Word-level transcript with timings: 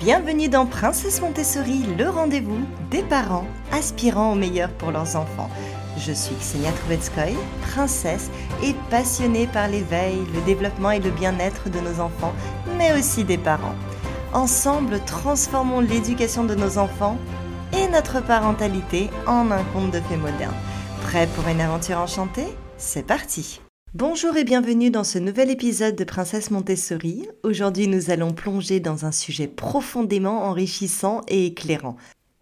Bienvenue 0.00 0.50
dans 0.50 0.66
Princesse 0.66 1.22
Montessori, 1.22 1.82
le 1.96 2.10
rendez-vous 2.10 2.60
des 2.90 3.02
parents 3.02 3.46
aspirant 3.72 4.32
au 4.32 4.34
meilleur 4.34 4.68
pour 4.68 4.90
leurs 4.90 5.16
enfants. 5.16 5.48
Je 5.96 6.12
suis 6.12 6.34
Ksenia 6.34 6.70
Troubetskoy, 6.72 7.34
princesse 7.62 8.30
et 8.62 8.74
passionnée 8.90 9.46
par 9.46 9.68
l'éveil, 9.68 10.18
le 10.34 10.42
développement 10.42 10.90
et 10.90 11.00
le 11.00 11.10
bien-être 11.10 11.70
de 11.70 11.80
nos 11.80 12.00
enfants, 12.00 12.34
mais 12.76 12.92
aussi 12.92 13.24
des 13.24 13.38
parents. 13.38 13.74
Ensemble, 14.34 15.00
transformons 15.06 15.80
l'éducation 15.80 16.44
de 16.44 16.54
nos 16.54 16.76
enfants 16.76 17.16
et 17.72 17.88
notre 17.88 18.22
parentalité 18.22 19.08
en 19.26 19.50
un 19.50 19.64
conte 19.72 19.92
de 19.92 20.00
fées 20.00 20.18
moderne. 20.18 20.54
Prêt 21.04 21.26
pour 21.34 21.48
une 21.48 21.62
aventure 21.62 21.98
enchantée? 21.98 22.54
C'est 22.76 23.06
parti 23.06 23.62
Bonjour 23.98 24.36
et 24.36 24.44
bienvenue 24.44 24.90
dans 24.90 25.04
ce 25.04 25.18
nouvel 25.18 25.48
épisode 25.48 25.96
de 25.96 26.04
Princesse 26.04 26.50
Montessori. 26.50 27.26
Aujourd'hui 27.42 27.88
nous 27.88 28.10
allons 28.10 28.34
plonger 28.34 28.78
dans 28.78 29.06
un 29.06 29.10
sujet 29.10 29.48
profondément 29.48 30.44
enrichissant 30.44 31.22
et 31.28 31.46
éclairant. 31.46 31.96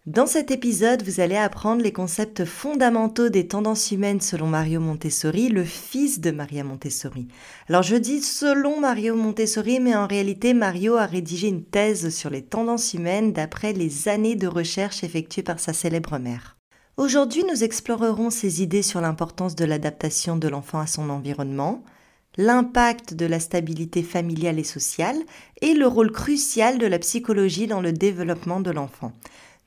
Dans 0.05 0.27
cet 0.27 0.51
épisode, 0.51 1.01
vous 1.03 1.21
allez 1.21 1.37
apprendre 1.37 1.81
les 1.81 1.93
concepts 1.93 2.43
fondamentaux 2.43 3.29
des 3.29 3.47
tendances 3.47 3.91
humaines 3.91 4.19
selon 4.19 4.47
Mario 4.47 4.81
Montessori, 4.81 5.47
le 5.47 5.63
fils 5.63 6.19
de 6.19 6.31
Maria 6.31 6.65
Montessori. 6.65 7.29
Alors 7.69 7.83
je 7.83 7.95
dis 7.95 8.21
selon 8.21 8.81
Mario 8.81 9.15
Montessori, 9.15 9.79
mais 9.79 9.95
en 9.95 10.07
réalité 10.07 10.53
Mario 10.53 10.97
a 10.97 11.05
rédigé 11.05 11.47
une 11.47 11.63
thèse 11.63 12.13
sur 12.13 12.29
les 12.29 12.43
tendances 12.43 12.93
humaines 12.93 13.31
d'après 13.31 13.71
les 13.71 14.09
années 14.09 14.35
de 14.35 14.47
recherche 14.47 15.05
effectuées 15.05 15.41
par 15.41 15.61
sa 15.61 15.71
célèbre 15.71 16.19
mère. 16.19 16.54
Aujourd'hui, 16.97 17.43
nous 17.43 17.61
explorerons 17.61 18.29
ces 18.29 18.63
idées 18.63 18.81
sur 18.81 19.01
l'importance 19.01 19.53
de 19.55 19.65
l'adaptation 19.65 20.37
de 20.37 20.47
l'enfant 20.47 20.79
à 20.79 20.87
son 20.87 21.09
environnement, 21.09 21.83
l'impact 22.37 23.13
de 23.13 23.25
la 23.25 23.41
stabilité 23.41 24.01
familiale 24.01 24.59
et 24.59 24.63
sociale 24.63 25.17
et 25.61 25.73
le 25.73 25.87
rôle 25.87 26.09
crucial 26.09 26.77
de 26.77 26.87
la 26.87 26.97
psychologie 26.99 27.67
dans 27.67 27.81
le 27.81 27.91
développement 27.91 28.61
de 28.61 28.71
l'enfant. 28.71 29.11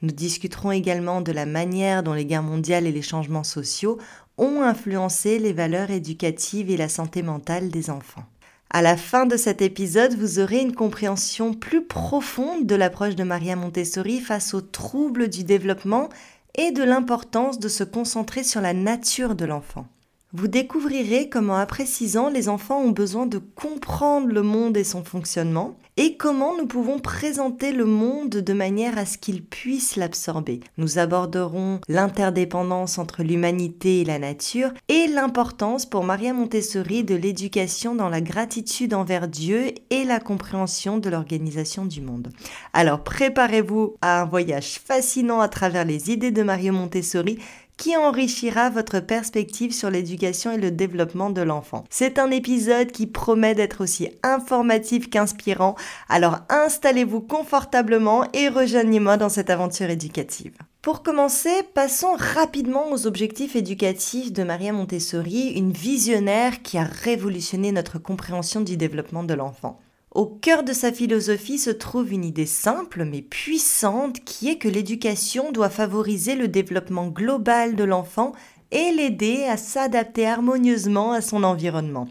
Nous 0.01 0.11
discuterons 0.11 0.73
également 0.73 1.21
de 1.21 1.33
la 1.33 1.45
manière 1.45 2.03
dont 2.03 2.15
les 2.15 2.25
guerres 2.25 2.43
mondiales 2.43 2.87
et 2.87 2.93
les 2.93 3.03
changements 3.03 3.45
sociaux 3.45 3.99
ont 4.39 4.63
influencé 4.63 5.39
les 5.39 5.53
valeurs 5.53 5.91
éducatives 5.91 6.71
et 6.71 6.79
la 6.79 6.89
santé 6.89 7.21
mentale 7.21 7.69
des 7.69 7.91
enfants. 7.91 8.25
À 8.71 8.81
la 8.81 8.97
fin 8.97 9.27
de 9.27 9.37
cet 9.37 9.61
épisode, 9.61 10.15
vous 10.15 10.39
aurez 10.39 10.61
une 10.61 10.75
compréhension 10.75 11.53
plus 11.53 11.85
profonde 11.85 12.67
de 12.67 12.75
l'approche 12.75 13.17
de 13.17 13.25
Maria 13.25 13.57
Montessori 13.57 14.21
face 14.21 14.55
aux 14.55 14.61
troubles 14.61 15.29
du 15.29 15.45
développement 15.45 16.09
et 16.55 16.73
de 16.73 16.83
l'importance 16.83 17.59
de 17.59 17.69
se 17.69 17.85
concentrer 17.85 18.45
sur 18.45 18.61
la 18.61 18.73
nature 18.73 19.35
de 19.35 19.45
l'enfant. 19.45 19.87
Vous 20.35 20.47
découvrirez 20.47 21.31
comment 21.31 21.57
après 21.57 21.87
6 21.87 22.19
ans, 22.19 22.29
les 22.29 22.51
enfants 22.51 22.83
ont 22.83 22.91
besoin 22.91 23.25
de 23.25 23.39
comprendre 23.39 24.29
le 24.29 24.43
monde 24.43 24.77
et 24.77 24.85
son 24.85 25.03
fonctionnement, 25.03 25.79
et 25.97 26.19
comment 26.19 26.55
nous 26.55 26.67
pouvons 26.67 26.99
présenter 26.99 27.73
le 27.73 27.87
monde 27.87 28.29
de 28.29 28.53
manière 28.53 28.99
à 28.99 29.07
ce 29.07 29.17
qu'ils 29.17 29.43
puissent 29.43 29.97
l'absorber. 29.97 30.61
Nous 30.77 30.99
aborderons 30.99 31.81
l'interdépendance 31.89 32.99
entre 32.99 33.23
l'humanité 33.23 34.03
et 34.03 34.05
la 34.05 34.19
nature, 34.19 34.75
et 34.89 35.07
l'importance 35.07 35.87
pour 35.87 36.05
Maria 36.05 36.35
Montessori 36.35 37.05
de 37.05 37.15
l'éducation 37.15 37.95
dans 37.95 38.11
la 38.11 38.21
gratitude 38.21 38.93
envers 38.93 39.29
Dieu 39.29 39.73
et 39.89 40.05
la 40.05 40.21
compréhension 40.21 40.99
de 40.99 41.09
l'organisation 41.09 41.87
du 41.87 42.03
monde. 42.03 42.29
Alors 42.75 43.03
préparez-vous 43.03 43.97
à 44.03 44.21
un 44.21 44.25
voyage 44.27 44.79
fascinant 44.79 45.41
à 45.41 45.49
travers 45.49 45.87
les 45.87 46.11
idées 46.11 46.33
de 46.33 46.43
Maria 46.43 46.71
Montessori 46.71 47.39
qui 47.79 47.97
enrichira 47.97 48.69
votre 48.69 49.01
perspective 49.01 49.73
sur 49.73 49.89
l'éducation 49.89 50.53
et 50.53 50.59
le 50.59 50.71
développement 50.71 51.31
de 51.31 51.41
l'enfant. 51.41 51.85
C'est 51.89 52.19
un 52.19 52.31
épisode 52.31 52.93
qui 52.93 53.07
promet 53.07 53.55
d'être 53.55 53.83
aussi 53.83 54.11
informatif 54.23 55.09
qu'inspirant, 55.09 55.77
alors 56.11 56.41
installez-vous 56.51 57.23
confortablement 57.23 58.25
et 58.35 58.49
rejoignez-moi 58.49 59.17
dans 59.17 59.31
cette 59.31 59.49
aventure 59.49 59.89
éducative. 59.89 60.53
Pour 60.83 61.03
commencer, 61.03 61.51
passons 61.75 62.15
rapidement 62.17 62.91
aux 62.93 63.07
objectifs 63.07 63.57
éducatifs 63.57 64.33
de 64.33 64.43
Maria 64.43 64.73
Montessori, 64.73 65.53
une 65.57 65.73
visionnaire 65.73 66.63
qui 66.63 66.79
a 66.79 66.85
révolutionné 66.85 67.73
notre 67.73 67.99
compréhension 67.99 68.61
du 68.61 68.77
développement 68.77 69.23
de 69.23 69.35
l'enfant. 69.35 69.81
Au 70.19 70.27
cœur 70.27 70.65
de 70.65 70.73
sa 70.73 70.91
philosophie 70.91 71.59
se 71.59 71.71
trouve 71.71 72.13
une 72.13 72.25
idée 72.25 72.45
simple 72.45 73.05
mais 73.05 73.23
puissante 73.23 74.25
qui 74.25 74.49
est 74.49 74.59
que 74.59 74.67
l'éducation 74.67 75.53
doit 75.53 75.71
favoriser 75.71 76.35
le 76.35 76.49
développement 76.49 77.07
global 77.07 77.77
de 77.77 77.85
l'enfant 77.85 78.33
et 78.73 78.91
l'aider 78.91 79.45
à 79.45 79.57
s'adapter 79.57 80.27
harmonieusement 80.27 81.13
à 81.13 81.21
son 81.21 81.45
environnement. 81.45 82.09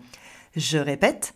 Je 0.55 0.77
répète, 0.77 1.33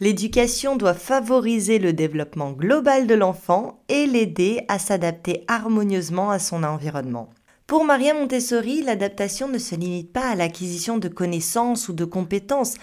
l'éducation 0.00 0.76
doit 0.76 0.94
favoriser 0.94 1.78
le 1.78 1.92
développement 1.92 2.52
global 2.52 3.06
de 3.06 3.14
l'enfant 3.14 3.82
et 3.90 4.06
l'aider 4.06 4.62
à 4.68 4.78
s'adapter 4.78 5.44
harmonieusement 5.46 6.30
à 6.30 6.38
son 6.38 6.64
environnement. 6.64 7.28
Pour 7.66 7.84
Maria 7.84 8.14
Montessori, 8.14 8.80
l'adaptation 8.80 9.46
ne 9.46 9.58
se 9.58 9.74
limite 9.74 10.10
pas 10.10 10.30
à 10.30 10.36
l'acquisition 10.36 10.96
de 10.96 11.08
connaissances 11.08 11.90
ou 11.90 11.92
de 11.92 12.06
compétences, 12.06 12.76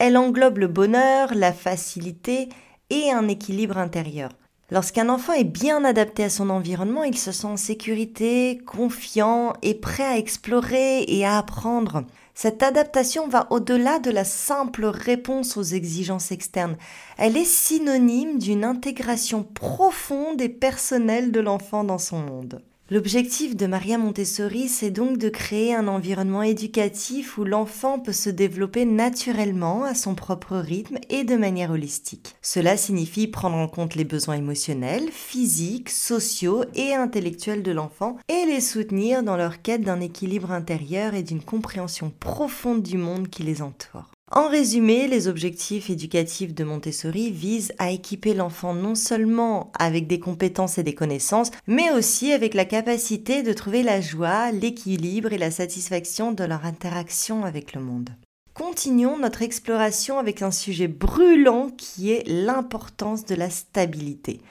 elle 0.00 0.16
englobe 0.16 0.58
le 0.58 0.66
bonheur, 0.66 1.32
la 1.34 1.52
facilité 1.52 2.48
et 2.90 3.10
un 3.10 3.28
équilibre 3.28 3.78
intérieur. 3.78 4.30
Lorsqu'un 4.70 5.08
enfant 5.08 5.32
est 5.32 5.44
bien 5.44 5.82
adapté 5.82 6.24
à 6.24 6.30
son 6.30 6.50
environnement, 6.50 7.02
il 7.02 7.16
se 7.16 7.32
sent 7.32 7.46
en 7.46 7.56
sécurité, 7.56 8.58
confiant 8.66 9.54
et 9.62 9.74
prêt 9.74 10.04
à 10.04 10.18
explorer 10.18 11.04
et 11.08 11.24
à 11.24 11.38
apprendre. 11.38 12.04
Cette 12.34 12.62
adaptation 12.62 13.26
va 13.26 13.46
au-delà 13.50 13.98
de 13.98 14.10
la 14.10 14.24
simple 14.24 14.84
réponse 14.84 15.56
aux 15.56 15.62
exigences 15.62 16.32
externes. 16.32 16.76
Elle 17.16 17.36
est 17.36 17.44
synonyme 17.44 18.38
d'une 18.38 18.62
intégration 18.62 19.42
profonde 19.42 20.40
et 20.40 20.48
personnelle 20.50 21.32
de 21.32 21.40
l'enfant 21.40 21.82
dans 21.82 21.98
son 21.98 22.18
monde. 22.18 22.62
L'objectif 22.90 23.54
de 23.54 23.66
Maria 23.66 23.98
Montessori, 23.98 24.66
c'est 24.66 24.90
donc 24.90 25.18
de 25.18 25.28
créer 25.28 25.74
un 25.74 25.88
environnement 25.88 26.42
éducatif 26.42 27.36
où 27.36 27.44
l'enfant 27.44 27.98
peut 27.98 28.14
se 28.14 28.30
développer 28.30 28.86
naturellement 28.86 29.84
à 29.84 29.94
son 29.94 30.14
propre 30.14 30.56
rythme 30.56 30.96
et 31.10 31.24
de 31.24 31.36
manière 31.36 31.70
holistique. 31.70 32.34
Cela 32.40 32.78
signifie 32.78 33.26
prendre 33.26 33.56
en 33.56 33.68
compte 33.68 33.94
les 33.94 34.04
besoins 34.04 34.36
émotionnels, 34.36 35.10
physiques, 35.12 35.90
sociaux 35.90 36.64
et 36.74 36.94
intellectuels 36.94 37.62
de 37.62 37.72
l'enfant 37.72 38.16
et 38.30 38.46
les 38.46 38.62
soutenir 38.62 39.22
dans 39.22 39.36
leur 39.36 39.60
quête 39.60 39.82
d'un 39.82 40.00
équilibre 40.00 40.50
intérieur 40.50 41.12
et 41.12 41.22
d'une 41.22 41.42
compréhension 41.42 42.10
profonde 42.18 42.82
du 42.82 42.96
monde 42.96 43.28
qui 43.28 43.42
les 43.42 43.60
entoure. 43.60 44.10
En 44.30 44.48
résumé, 44.48 45.08
les 45.08 45.26
objectifs 45.26 45.88
éducatifs 45.88 46.54
de 46.54 46.62
Montessori 46.62 47.30
visent 47.30 47.72
à 47.78 47.90
équiper 47.90 48.34
l'enfant 48.34 48.74
non 48.74 48.94
seulement 48.94 49.72
avec 49.78 50.06
des 50.06 50.20
compétences 50.20 50.76
et 50.76 50.82
des 50.82 50.94
connaissances, 50.94 51.50
mais 51.66 51.90
aussi 51.92 52.32
avec 52.32 52.52
la 52.52 52.66
capacité 52.66 53.42
de 53.42 53.54
trouver 53.54 53.82
la 53.82 54.02
joie, 54.02 54.52
l'équilibre 54.52 55.32
et 55.32 55.38
la 55.38 55.50
satisfaction 55.50 56.32
de 56.32 56.44
leur 56.44 56.66
interaction 56.66 57.46
avec 57.46 57.72
le 57.72 57.80
monde. 57.80 58.10
Continuons 58.52 59.16
notre 59.16 59.40
exploration 59.40 60.18
avec 60.18 60.42
un 60.42 60.50
sujet 60.50 60.88
brûlant 60.88 61.70
qui 61.70 62.10
est 62.12 62.28
l'importance 62.28 63.24
de 63.24 63.34
la 63.34 63.48
stabilité. 63.48 64.42